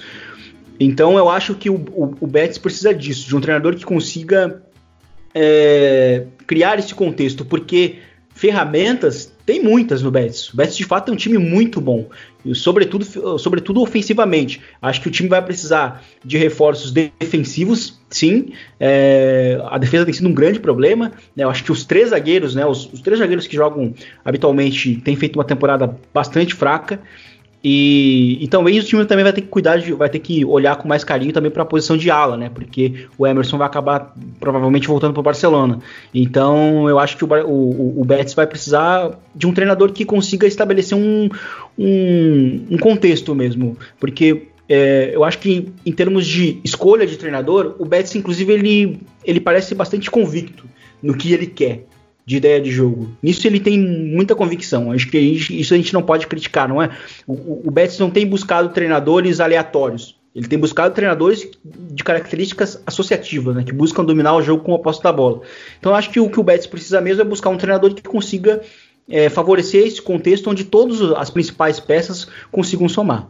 [0.80, 4.64] Então eu acho que o, o, o, Betis precisa disso, de um treinador que consiga
[5.36, 7.98] é, criar esse contexto, porque
[8.34, 10.54] ferramentas tem muitas no Betis.
[10.54, 12.10] O Betis de fato é um time muito bom,
[12.46, 13.06] e sobretudo,
[13.40, 14.62] sobretudo ofensivamente.
[14.82, 18.52] Acho que o time vai precisar de reforços defensivos, sim.
[18.80, 21.14] É, a defesa tem sido um grande problema.
[21.36, 21.44] Né?
[21.44, 23.94] Eu acho que os três zagueiros, né, os, os três zagueiros que jogam
[24.26, 27.00] habitualmente, têm feito uma temporada bastante fraca.
[27.64, 30.76] E, e talvez o time também vai ter que cuidar, de, vai ter que olhar
[30.76, 32.52] com mais carinho também para a posição de ala, né?
[32.54, 35.80] Porque o Emerson vai acabar provavelmente voltando para o Barcelona.
[36.14, 40.46] Então eu acho que o, o, o Betis vai precisar de um treinador que consiga
[40.46, 41.30] estabelecer um,
[41.80, 43.78] um, um contexto mesmo.
[43.98, 49.00] Porque é, eu acho que em termos de escolha de treinador, o Betis, inclusive, ele,
[49.24, 50.66] ele parece bastante convicto
[51.02, 51.86] no que ele quer
[52.26, 53.12] de ideia de jogo.
[53.22, 54.92] Nisso ele tem muita convicção.
[54.92, 56.90] Acho que isso a gente não pode criticar, não é?
[57.28, 60.18] O, o Betis não tem buscado treinadores aleatórios.
[60.36, 64.80] Ele tem buscado treinadores de características associativas, né, que buscam dominar o jogo com a
[64.80, 65.42] posse da bola.
[65.80, 68.62] Então acho que o que o Betis precisa mesmo é buscar um treinador que consiga
[69.08, 73.30] é, favorecer esse contexto onde todas as principais peças consigam somar.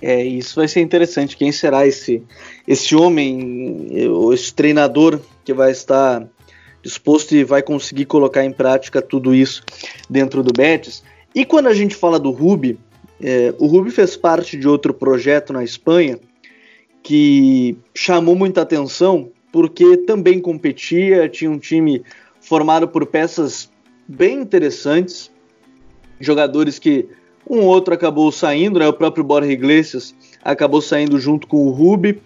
[0.00, 1.36] É, isso vai ser interessante.
[1.36, 2.22] Quem será esse,
[2.66, 3.88] esse homem,
[4.32, 6.26] esse treinador que vai estar
[6.86, 9.62] disposto e vai conseguir colocar em prática tudo isso
[10.08, 11.02] dentro do Betis.
[11.34, 12.78] E quando a gente fala do Rubi,
[13.20, 16.18] é, o Rubi fez parte de outro projeto na Espanha
[17.02, 22.02] que chamou muita atenção porque também competia, tinha um time
[22.40, 23.70] formado por peças
[24.06, 25.30] bem interessantes,
[26.20, 27.08] jogadores que
[27.48, 28.88] um outro acabou saindo, né?
[28.88, 32.20] O próprio Borja Iglesias acabou saindo junto com o Rubi.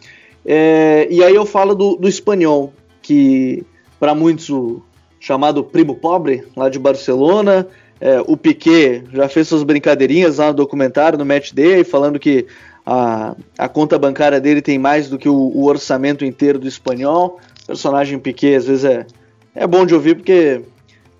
[0.44, 3.64] É, e aí eu falo do, do espanhol, que
[4.00, 4.82] para muitos o
[5.20, 7.68] chamado primo pobre lá de Barcelona.
[8.00, 12.46] É, o Piquet já fez suas brincadeirinhas lá no documentário, no Match Day, falando que
[12.86, 17.38] a, a conta bancária dele tem mais do que o, o orçamento inteiro do espanhol.
[17.64, 19.06] O personagem Piquet às vezes é,
[19.54, 20.62] é bom de ouvir porque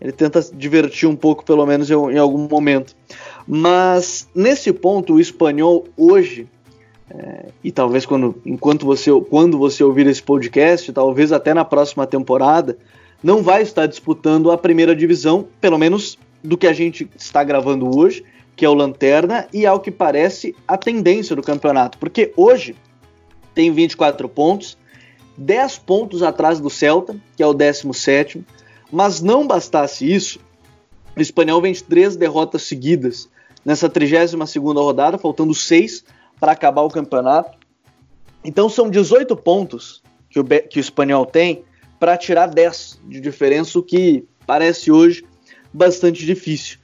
[0.01, 2.97] ele tenta divertir um pouco, pelo menos em, em algum momento.
[3.47, 6.49] Mas nesse ponto, o espanhol hoje
[7.13, 12.07] é, e talvez quando, enquanto você, quando você ouvir esse podcast, talvez até na próxima
[12.07, 12.79] temporada,
[13.23, 17.99] não vai estar disputando a primeira divisão, pelo menos do que a gente está gravando
[17.99, 22.77] hoje, que é o Lanterna, e ao que parece a tendência do campeonato, porque hoje
[23.55, 24.79] tem 24 pontos,
[25.37, 28.45] 10 pontos atrás do Celta, que é o 17,
[28.93, 30.39] mas não bastasse isso,
[31.17, 33.29] o Espanhol vem de três derrotas seguidas
[33.65, 36.05] nessa 32 rodada, faltando seis
[36.41, 37.59] para acabar o campeonato.
[38.43, 41.63] Então são 18 pontos que o, que o Espanhol tem
[41.99, 45.23] para tirar 10 de diferença, o que parece hoje
[45.73, 46.79] bastante difícil.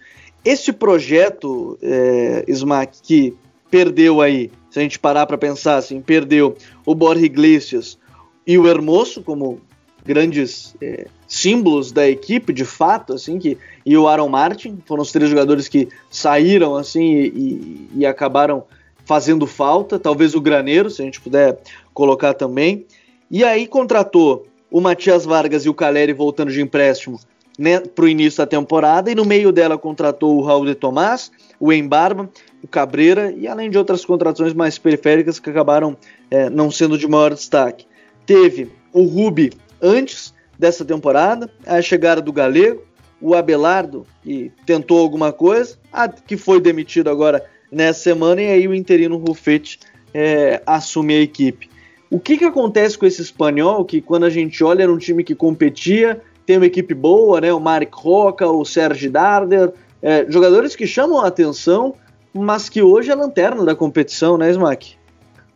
[0.44, 3.36] Este projeto, é, Smack, que
[3.70, 7.98] perdeu aí, se a gente parar para pensar assim, perdeu o Borja Iglesias
[8.46, 9.60] e o Hermoso como
[10.04, 15.10] grandes é, símbolos da equipe, de fato, assim, que, e o Aaron Martin, foram os
[15.10, 18.64] três jogadores que saíram, assim, e, e acabaram
[19.06, 21.58] fazendo falta, talvez o Graneiro, se a gente puder
[21.94, 22.84] colocar também,
[23.30, 27.18] e aí contratou o Matias Vargas e o Caleri voltando de empréstimo
[27.58, 31.30] né, para o início da temporada, e no meio dela contratou o Raul de Tomás,
[31.58, 32.28] o Embarba,
[32.62, 35.96] o Cabreira, e além de outras contratações mais periféricas que acabaram
[36.30, 37.86] é, não sendo de maior destaque.
[38.26, 42.82] Teve o Rubi antes dessa temporada, a chegada do Galego,
[43.20, 48.68] o Abelardo, que tentou alguma coisa, a, que foi demitido agora nessa semana, e aí
[48.68, 49.80] o interino Rufete
[50.14, 51.68] é, assume a equipe.
[52.10, 55.24] O que, que acontece com esse espanhol que quando a gente olha era um time
[55.24, 57.52] que competia, tem uma equipe boa, né?
[57.52, 61.94] O Marek Roca, o Sergi Darder, é, jogadores que chamam a atenção,
[62.32, 64.94] mas que hoje é lanterna da competição, né, Smack?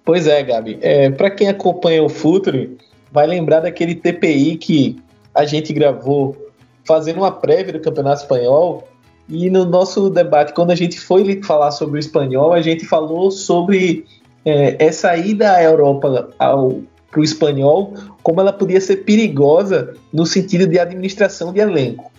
[0.05, 0.79] Pois é, Gabi.
[0.81, 2.77] É, Para quem acompanha o Futre,
[3.13, 4.99] vai lembrar daquele TPI que
[5.35, 6.37] a gente gravou
[6.85, 8.89] fazendo uma prévia do Campeonato Espanhol.
[9.31, 13.31] E no nosso debate, quando a gente foi falar sobre o espanhol, a gente falou
[13.31, 14.05] sobre
[14.45, 20.67] é, essa ida à Europa para o espanhol, como ela podia ser perigosa no sentido
[20.67, 22.11] de administração de elenco.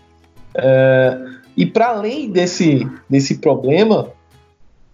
[0.56, 1.18] É,
[1.58, 4.10] e para além desse, desse problema,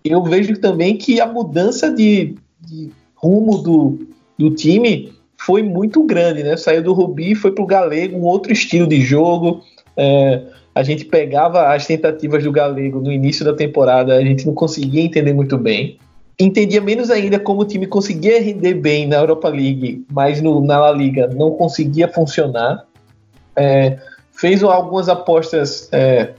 [0.03, 6.43] eu vejo também que a mudança de, de rumo do, do time foi muito grande,
[6.43, 6.57] né?
[6.57, 9.61] Saiu do Rubi, foi para o Galego, um outro estilo de jogo.
[9.95, 10.41] É,
[10.77, 15.01] a gente pegava as tentativas do Galego no início da temporada, a gente não conseguia
[15.01, 15.97] entender muito bem.
[16.39, 20.79] Entendia menos ainda como o time conseguia render bem na Europa League, mas no, na
[20.79, 22.85] La Liga não conseguia funcionar.
[23.55, 23.97] É,
[24.31, 26.33] fez algumas apostas é,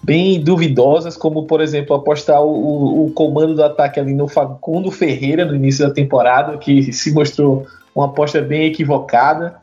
[0.00, 4.92] bem duvidosas, como por exemplo apostar o, o, o, comando do ataque ali no Facundo
[4.92, 7.66] Ferreira no início da temporada, que se mostrou
[7.96, 9.56] uma aposta bem equivocada.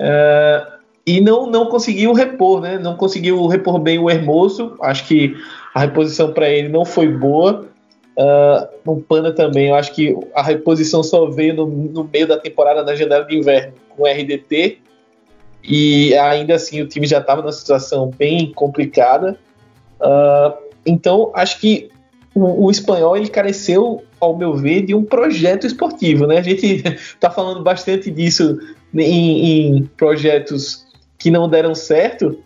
[0.00, 2.78] Uh, e não, não conseguiu repor, né?
[2.78, 4.76] Não conseguiu repor bem o Hermoso.
[4.80, 5.36] Acho que
[5.74, 7.66] a reposição para ele não foi boa.
[8.16, 12.38] Uh, no Panda também, eu acho que a reposição só veio no, no meio da
[12.38, 14.78] temporada da janela de inverno com o RDT.
[15.64, 19.38] E ainda assim o time já estava numa situação bem complicada.
[20.00, 20.52] Uh,
[20.84, 21.90] então, acho que
[22.34, 26.26] o, o, espanhol ele careceu, ao meu ver, de um projeto esportivo.
[26.26, 26.38] Né?
[26.38, 28.58] A gente está falando bastante disso
[28.94, 30.86] em, em, projetos
[31.22, 32.36] que não deram certo,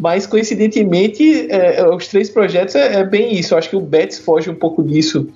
[0.00, 3.54] mas coincidentemente, é, é, os três projetos é, é, bem isso.
[3.54, 5.28] Eu acho que o Betis foge um pouco disso,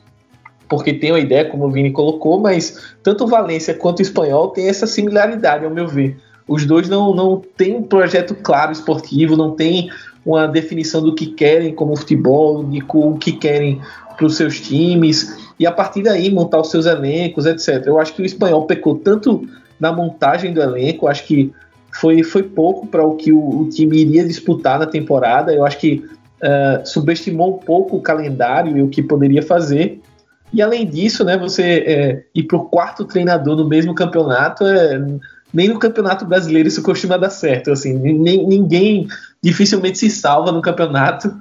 [0.69, 4.49] porque tem uma ideia, como o Vini colocou, mas tanto o Valência quanto o espanhol
[4.49, 6.17] tem essa similaridade, ao meu ver.
[6.49, 9.91] Os dois não, não têm um projeto claro esportivo, não tem
[10.27, 13.81] uma definição do que querem como futebol, de o que querem
[14.17, 17.87] para os seus times, e a partir daí montar os seus elencos, etc.
[17.87, 21.53] Eu acho que o espanhol pecou tanto na montagem do elenco, acho que
[21.93, 25.53] foi, foi pouco para o que o, o, time iria disputar na temporada.
[25.53, 26.05] Eu acho que
[26.43, 30.01] uh, subestimou um pouco o calendário e o que poderia fazer.
[30.53, 34.99] E além disso, né, você é, ir para o quarto treinador no mesmo campeonato é,
[35.53, 37.71] nem no campeonato brasileiro isso costuma dar certo.
[37.71, 39.09] Assim, nem, ninguém
[39.43, 41.35] dificilmente se salva no campeonato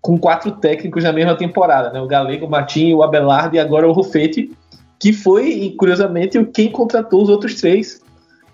[0.00, 2.00] com quatro técnicos na mesma temporada, né?
[2.00, 4.50] O Galego, o Matinho, o Abelardo e agora o Rufete,
[4.98, 8.00] que foi, curiosamente, quem contratou os outros três.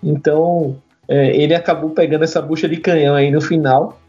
[0.03, 3.99] Então, é, ele acabou pegando essa bucha de canhão aí no final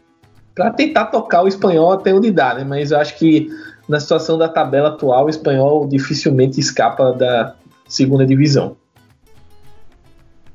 [0.53, 2.65] para tentar tocar o espanhol até onde dá, né?
[2.65, 3.47] Mas eu acho que
[3.87, 7.55] na situação da tabela atual, o espanhol dificilmente escapa da
[7.87, 8.75] segunda divisão.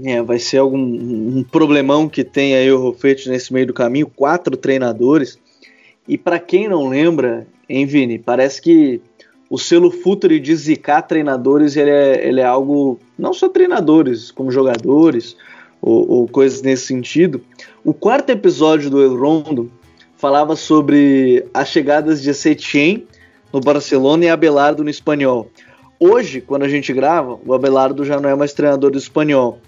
[0.04, 4.06] É, vai ser algum um problemão que tem aí o Rufete nesse meio do caminho,
[4.06, 5.38] quatro treinadores.
[6.06, 9.00] E para quem não lembra, hein, Vini, parece que
[9.48, 14.50] o selo Futuri de zicar treinadores, ele é, ele é algo, não só treinadores, como
[14.50, 15.36] jogadores,
[15.84, 17.42] ou, ou coisas nesse sentido.
[17.84, 19.70] O quarto episódio do El Rondo
[20.16, 23.06] falava sobre as chegadas de Setien
[23.52, 25.50] no Barcelona e Abelardo no Espanhol.
[26.00, 29.58] Hoje, quando a gente grava, o Abelardo já não é mais treinador do Espanhol.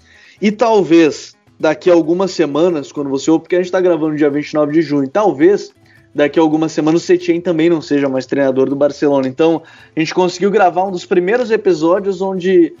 [0.41, 4.29] E talvez daqui a algumas semanas, quando você ouve, porque a gente está gravando dia
[4.29, 5.71] 29 de junho, talvez
[6.13, 9.27] daqui a algumas semanas o Setien também não seja mais treinador do Barcelona.
[9.27, 9.61] Então
[9.95, 12.73] a gente conseguiu gravar um dos primeiros episódios onde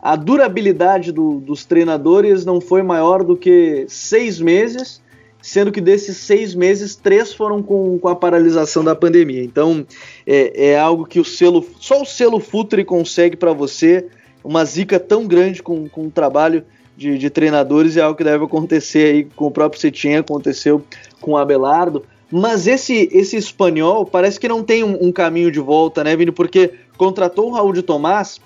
[0.00, 5.02] a durabilidade do, dos treinadores não foi maior do que seis meses,
[5.42, 9.42] sendo que desses seis meses, três foram com, com a paralisação da pandemia.
[9.42, 9.84] Então
[10.26, 14.06] é, é algo que o selo, só o selo Futre consegue para você,
[14.44, 16.64] uma zica tão grande com, com um trabalho
[16.96, 20.82] de, de, treinadores é algo que deve acontecer aí com o próprio Cetinha, aconteceu
[21.20, 22.04] com o Abelardo.
[22.30, 26.32] Mas esse, esse espanhol parece que não tem um, um caminho de volta, né, Vini?
[26.32, 28.40] Porque contratou o Raul de Tomás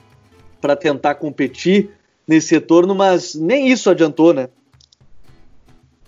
[0.62, 1.90] para tentar competir
[2.26, 4.48] nesse retorno, mas nem isso adiantou, né?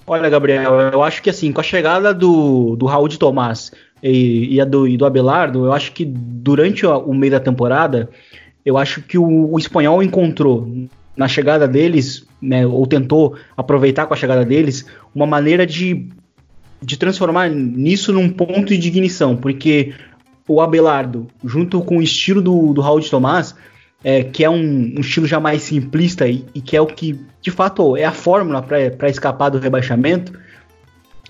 [0.06, 4.60] Olha, Gabriel, eu acho que assim, com a chegada do, do Raul de Tomás e,
[4.60, 8.08] e, do, e do Abelardo, eu acho que durante o, o meio da temporada,
[8.64, 10.68] eu acho que o, o espanhol encontrou
[11.16, 16.08] na chegada deles, né, ou tentou aproveitar com a chegada deles, uma maneira de,
[16.82, 19.94] de transformar nisso num ponto de ignição, porque
[20.46, 23.54] o Abelardo, junto com o estilo do, do Raul de Tomás,
[24.04, 27.18] é, que é um, um, estilo já mais simplista e, e, que é o que,
[27.40, 30.38] de fato, é a fórmula para escapar do rebaixamento,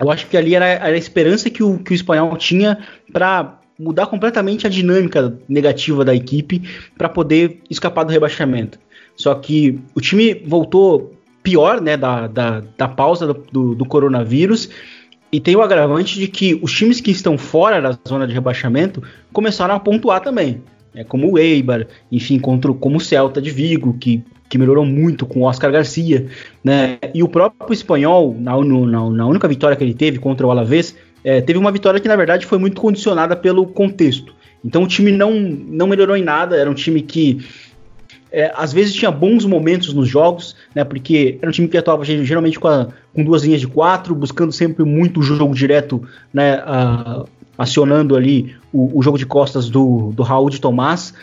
[0.01, 2.79] eu acho que ali era, era a esperança que o, que o espanhol tinha
[3.13, 6.63] para mudar completamente a dinâmica negativa da equipe
[6.99, 8.79] para poder escapar do rebaixamento.
[9.17, 11.15] Só que o time voltou
[11.45, 14.69] pior né, da, da, da pausa do, do, do coronavírus
[15.31, 19.03] e tem o agravante de que os times que estão fora da zona de rebaixamento
[19.33, 20.61] começaram a pontuar também
[20.95, 25.27] é, como o Eibar, enfim, contra, como o Celta de Vigo, que, que melhorou muito
[25.27, 26.27] com o Oscar Garcia,
[26.63, 26.99] né?
[27.13, 30.97] E o próprio espanhol, na, na, na única vitória que ele teve contra o Alavés,
[31.25, 34.35] é, teve uma vitória que na verdade foi muito condicionada pelo contexto.
[34.65, 37.45] Então o time não, não melhorou em nada, era um time que
[38.31, 40.83] é, às vezes tinha bons momentos nos jogos, né?
[40.85, 44.53] Porque era um time que atuava geralmente com, a, com duas linhas de quatro, buscando
[44.53, 46.55] sempre muito jogo direto, né?
[46.65, 47.25] A,
[47.57, 51.15] acionando ali o, o jogo de costas do, do Raul de Tomás,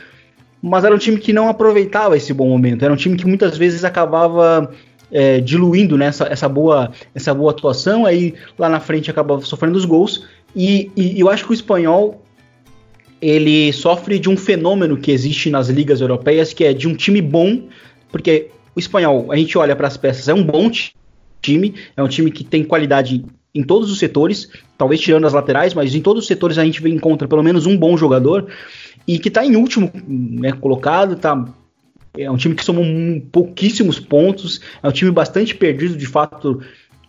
[0.62, 3.58] mas era um time que não aproveitava esse bom momento, era um time que muitas
[3.58, 4.72] vezes acabava
[5.12, 9.78] é, diluindo né, essa, essa, boa, essa boa atuação, aí lá na frente acabava sofrendo
[9.78, 10.26] os gols,
[10.56, 12.22] e, e eu acho que o espanhol
[13.22, 17.22] ele sofre de um fenômeno que existe nas ligas europeias, que é de um time
[17.22, 17.68] bom,
[18.12, 20.72] porque o espanhol, a gente olha para as peças, é um bom
[21.42, 23.24] time, é um time que tem qualidade
[23.54, 26.88] em todos os setores, talvez tirando as laterais, mas em todos os setores a gente
[26.88, 28.48] encontra pelo menos um bom jogador
[29.08, 31.46] e que está em último né, colocado, tá
[32.18, 32.86] é um time que somou
[33.32, 36.62] pouquíssimos pontos, é um time bastante perdido de fato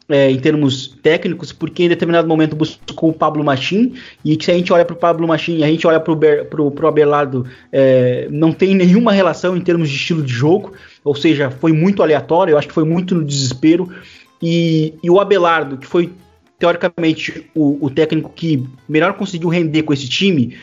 [0.09, 4.51] é, em termos técnicos, porque em determinado momento buscou o Pablo Machim, e que se
[4.51, 8.29] a gente olha para o Pablo Machim e a gente olha para o Abelardo, é,
[8.31, 10.73] não tem nenhuma relação em termos de estilo de jogo,
[11.03, 13.89] ou seja, foi muito aleatório, eu acho que foi muito no desespero,
[14.41, 16.13] e, e o Abelardo, que foi
[16.63, 20.57] teoricamente, o, o técnico que melhor conseguiu render com esse time,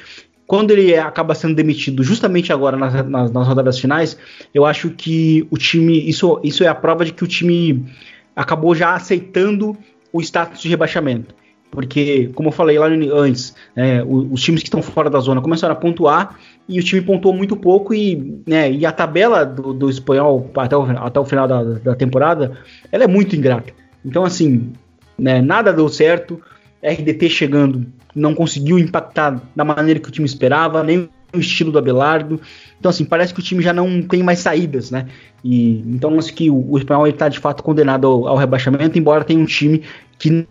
[0.48, 4.18] quando ele acaba sendo demitido justamente agora nas, nas, nas, rodadas finais,
[4.54, 6.00] eu acho que o time.
[6.08, 7.86] Isso, isso é a prova de que o time
[8.34, 9.78] acabou já aceitando
[10.14, 11.36] o status de rebaixamento.
[11.70, 15.74] Porque, como eu falei lá antes, é, os, times que estão fora da zona começaram
[15.74, 19.90] a pontuar e o time pontuou muito pouco e, né, e a tabela do, do
[19.90, 22.58] espanhol até o, até o final da, da temporada
[22.90, 23.74] ela é muito ingrata.
[24.04, 24.72] Então, assim,
[25.20, 25.42] né?
[25.42, 26.42] Nada deu certo.
[26.82, 31.78] RDT chegando não conseguiu impactar da maneira que o time esperava, nem o estilo do
[31.78, 32.40] Abelardo.
[32.80, 35.08] Então, assim, parece que o time já não tem mais saídas, né?
[35.44, 39.24] E, então, acho que o, o espanhol está de fato condenado ao, ao, rebaixamento, embora
[39.24, 39.84] tenha um time
[40.18, 40.48] que,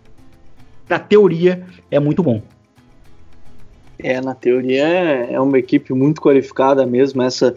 [0.88, 2.42] na teoria, é muito bom.
[3.98, 7.56] É, na teoria é uma equipe muito qualificada mesmo, essa,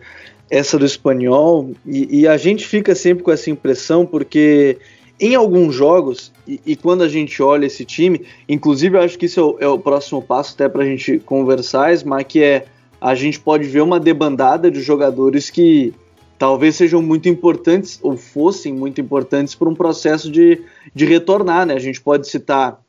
[0.49, 1.71] essa do espanhol.
[1.85, 4.79] E, e a gente fica sempre com essa impressão, porque
[5.21, 9.27] em alguns jogos, e, e, quando a gente olha esse time, inclusive eu acho que
[9.27, 12.65] isso é o, é o próximo passo até para a gente conversar, mas que é
[12.99, 15.93] a gente pode ver uma debandada de jogadores que
[16.39, 20.59] talvez sejam muito importantes ou fossem muito importantes para um processo de,
[20.93, 21.75] de retornar, né?
[21.75, 22.81] A gente pode citar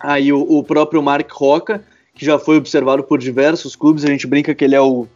[0.00, 4.26] aí o, o próprio Mark Roca, que já foi observado por diversos clubes, a gente
[4.26, 5.06] brinca que ele é o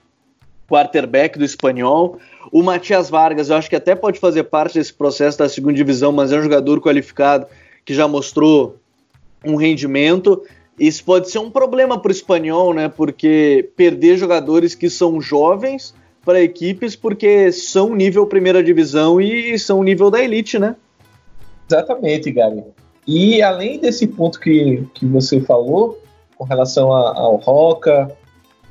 [0.69, 2.19] quarterback do espanhol.
[2.51, 6.13] O Matias Vargas, eu acho que até pode fazer parte desse processo da segunda divisão,
[6.13, 7.47] mas é um jogador qualificado
[7.85, 8.77] que já mostrou
[9.45, 10.43] um rendimento.
[10.79, 12.89] Isso pode ser um problema para o espanhol, né?
[12.89, 15.95] Porque perder jogadores que são jovens
[16.25, 20.77] para equipes porque são nível primeira divisão e são nível da elite, né?
[21.69, 22.63] Exatamente, Gabi.
[23.07, 26.01] E além desse ponto que, que você falou,
[26.37, 28.17] com relação a, ao Roca,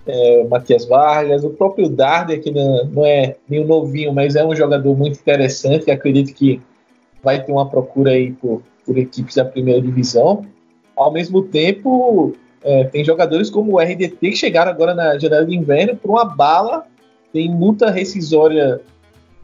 [0.06, 4.56] é, Matias Vargas, o próprio Darder, que não, não é nenhum novinho, mas é um
[4.56, 6.62] jogador muito interessante, acredito que
[7.24, 10.46] vai ter uma procura aí por, por equipes da primeira divisão.
[10.96, 12.34] Ao mesmo tempo,
[12.64, 16.26] é, tem jogadores como o RDT que chegaram agora na janela de inverno por uma
[16.26, 16.86] bala,
[17.32, 18.82] tem multa rescisória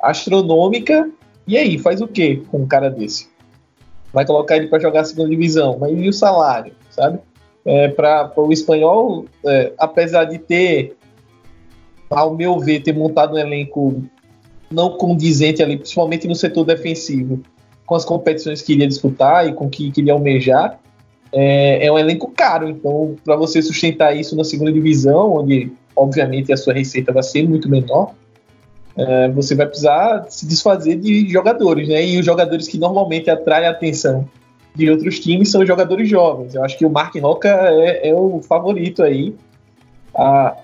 [0.02, 1.10] astronômica,
[1.48, 3.30] e aí, faz o que com um cara desse?
[4.12, 7.20] Vai colocar ele para jogar a segunda divisão, mas e o salário, sabe?
[7.68, 10.96] É, para o espanhol, é, apesar de ter,
[12.10, 14.02] ao meu ver, ter montado um elenco
[14.72, 17.42] não condizente ali, principalmente no setor defensivo,
[17.86, 20.80] com as competições que iria disputar e com que queria almejar.
[21.34, 26.54] É, é um elenco caro, então para você sustentar isso na segunda divisão, onde obviamente
[26.54, 28.14] a sua receita vai ser muito menor,
[28.96, 32.04] é, você vai precisar se desfazer de jogadores, né?
[32.06, 34.28] E os jogadores que normalmente atraem a atenção
[34.78, 36.54] de outros times são jogadores jovens.
[36.54, 39.34] Eu acho que o Mark Roca é, é o favorito aí
[40.14, 40.56] a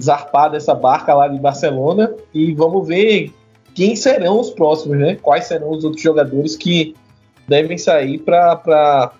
[0.00, 3.30] zarpar dessa barca lá de Barcelona e vamos ver
[3.74, 5.18] quem serão os próximos, né?
[5.20, 6.94] Quais serão os outros jogadores que
[7.46, 9.12] devem sair para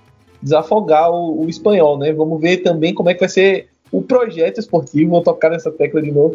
[0.43, 2.11] desafogar o, o, espanhol, né?
[2.11, 5.11] Vamos ver também como é que vai ser o projeto esportivo.
[5.11, 6.35] Vou tocar nessa tecla de novo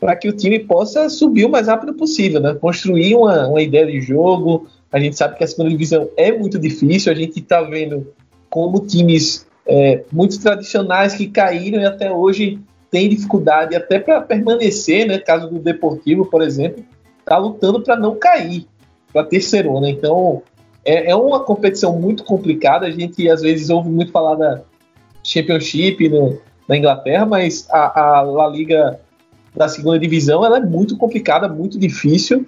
[0.00, 2.54] para que o time possa subir o mais rápido possível, né?
[2.54, 4.66] Construir uma, uma ideia de jogo.
[4.90, 7.12] A gente sabe que a segunda divisão é muito difícil.
[7.12, 8.12] A gente está vendo
[8.48, 12.60] como times é, muito tradicionais que caíram e até hoje
[12.90, 15.18] têm dificuldade até para permanecer, né?
[15.18, 16.84] Caso do Deportivo, por exemplo,
[17.18, 18.66] está lutando para não cair,
[19.12, 19.90] para terceiro, né?
[19.90, 20.42] Então
[20.84, 22.86] é, é, uma competição muito complicada.
[22.86, 24.62] A gente às vezes ouve muito falar da
[25.24, 29.00] Championship no, na Inglaterra, mas a, a La Liga
[29.56, 32.46] da segunda divisão ela é muito complicada, muito difícil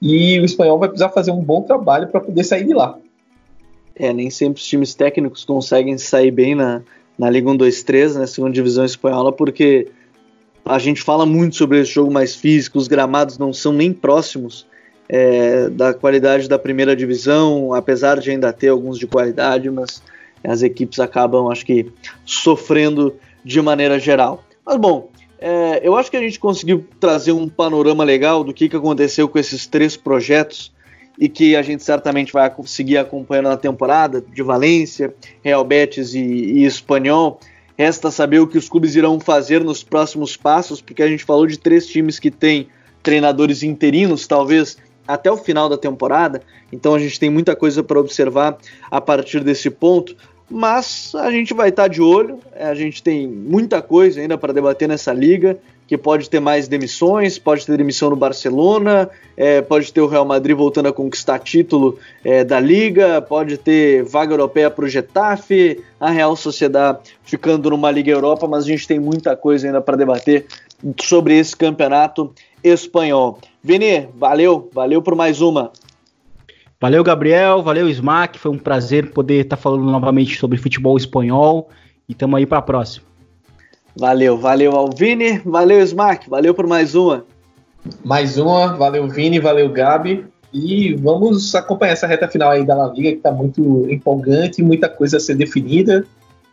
[0.00, 2.98] e o espanhol vai precisar fazer um bom trabalho para poder sair de lá.
[3.94, 6.82] É, nem sempre os times técnicos conseguem sair bem na,
[7.18, 9.88] na Liga 1, 2, 3, na segunda divisão espanhola, porque
[10.64, 14.66] a gente fala muito sobre esse jogo mais físico, os gramados não são nem próximos
[15.08, 20.02] é, da qualidade da primeira divisão, apesar de ainda ter alguns de qualidade, mas
[20.44, 21.90] as equipes acabam, acho que,
[22.24, 24.44] sofrendo de maneira geral.
[24.64, 25.08] Mas bom,
[25.40, 29.28] é, eu acho que a gente conseguiu trazer um panorama legal do que, que aconteceu
[29.28, 30.72] com esses três projetos
[31.18, 36.20] e que a gente certamente vai seguir acompanhando na temporada de Valência, Real Betis e,
[36.20, 37.40] e Espanhol.
[37.76, 41.46] Resta saber o que os clubes irão fazer nos próximos passos, porque a gente falou
[41.46, 42.68] de três times que têm
[43.02, 44.76] treinadores interinos, talvez
[45.06, 46.42] até o final da temporada.
[46.72, 48.58] Então a gente tem muita coisa para observar
[48.90, 50.16] a partir desse ponto.
[50.50, 54.38] Mas a gente vai estar tá de olho, é, a gente tem muita coisa ainda
[54.38, 59.62] para debater nessa liga, que pode ter mais demissões, pode ter demissão no Barcelona, é,
[59.62, 64.34] pode ter o Real Madrid voltando a conquistar título é, da liga, pode ter vaga
[64.34, 69.00] europeia para o Getafe, a Real Sociedade ficando numa Liga Europa, mas a gente tem
[69.00, 70.46] muita coisa ainda para debater
[71.00, 72.32] sobre esse campeonato
[72.62, 73.38] espanhol.
[73.62, 75.72] Vini, valeu, valeu por mais uma.
[76.80, 77.62] Valeu, Gabriel.
[77.62, 78.38] Valeu, Smack.
[78.38, 81.68] Foi um prazer poder estar falando novamente sobre futebol espanhol.
[82.08, 83.06] E tamo aí para a próxima.
[83.96, 85.38] Valeu, valeu, Alvini.
[85.44, 86.30] Valeu, Smack.
[86.30, 87.24] Valeu por mais uma.
[88.04, 88.76] Mais uma.
[88.76, 89.40] Valeu, Vini.
[89.40, 90.24] Valeu, Gabi.
[90.52, 94.88] E vamos acompanhar essa reta final aí da La Liga, que está muito empolgante, muita
[94.88, 96.06] coisa a ser definida.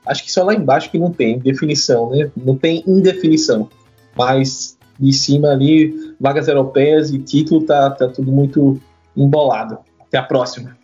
[0.06, 2.30] Acho que só lá embaixo que não tem definição, né?
[2.36, 3.70] Não tem indefinição.
[4.18, 8.80] Mas de cima ali, vagas europeias e título, tá, tá tudo muito
[9.16, 9.78] embolado.
[10.16, 10.78] Até a próxima.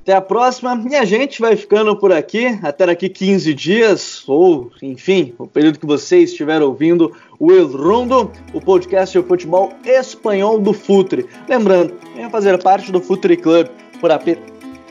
[0.00, 0.82] Até a próxima.
[0.90, 5.78] E a gente vai ficando por aqui, até daqui 15 dias, ou enfim, o período
[5.78, 11.26] que vocês estiveram ouvindo o El Rondo, o podcast de futebol espanhol do Futre.
[11.46, 13.66] Lembrando, venha fazer parte do Futre Club
[14.00, 14.10] por,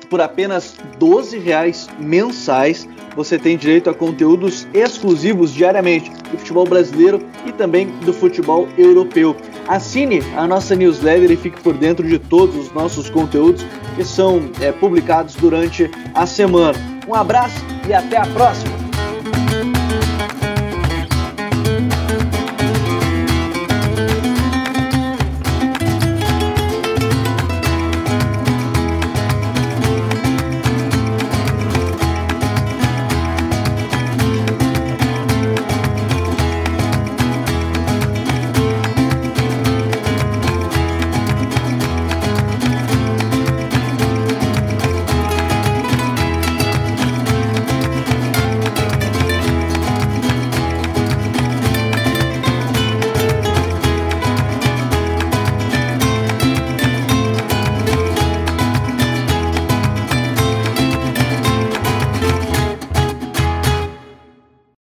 [0.08, 7.20] por apenas 12 reais mensais você tem direito a conteúdos exclusivos diariamente do futebol brasileiro
[7.46, 9.36] e também do futebol europeu.
[9.68, 14.50] Assine a nossa newsletter e fique por dentro de todos os nossos conteúdos que são
[14.60, 16.78] é, publicados durante a semana.
[17.08, 18.83] Um abraço e até a próxima!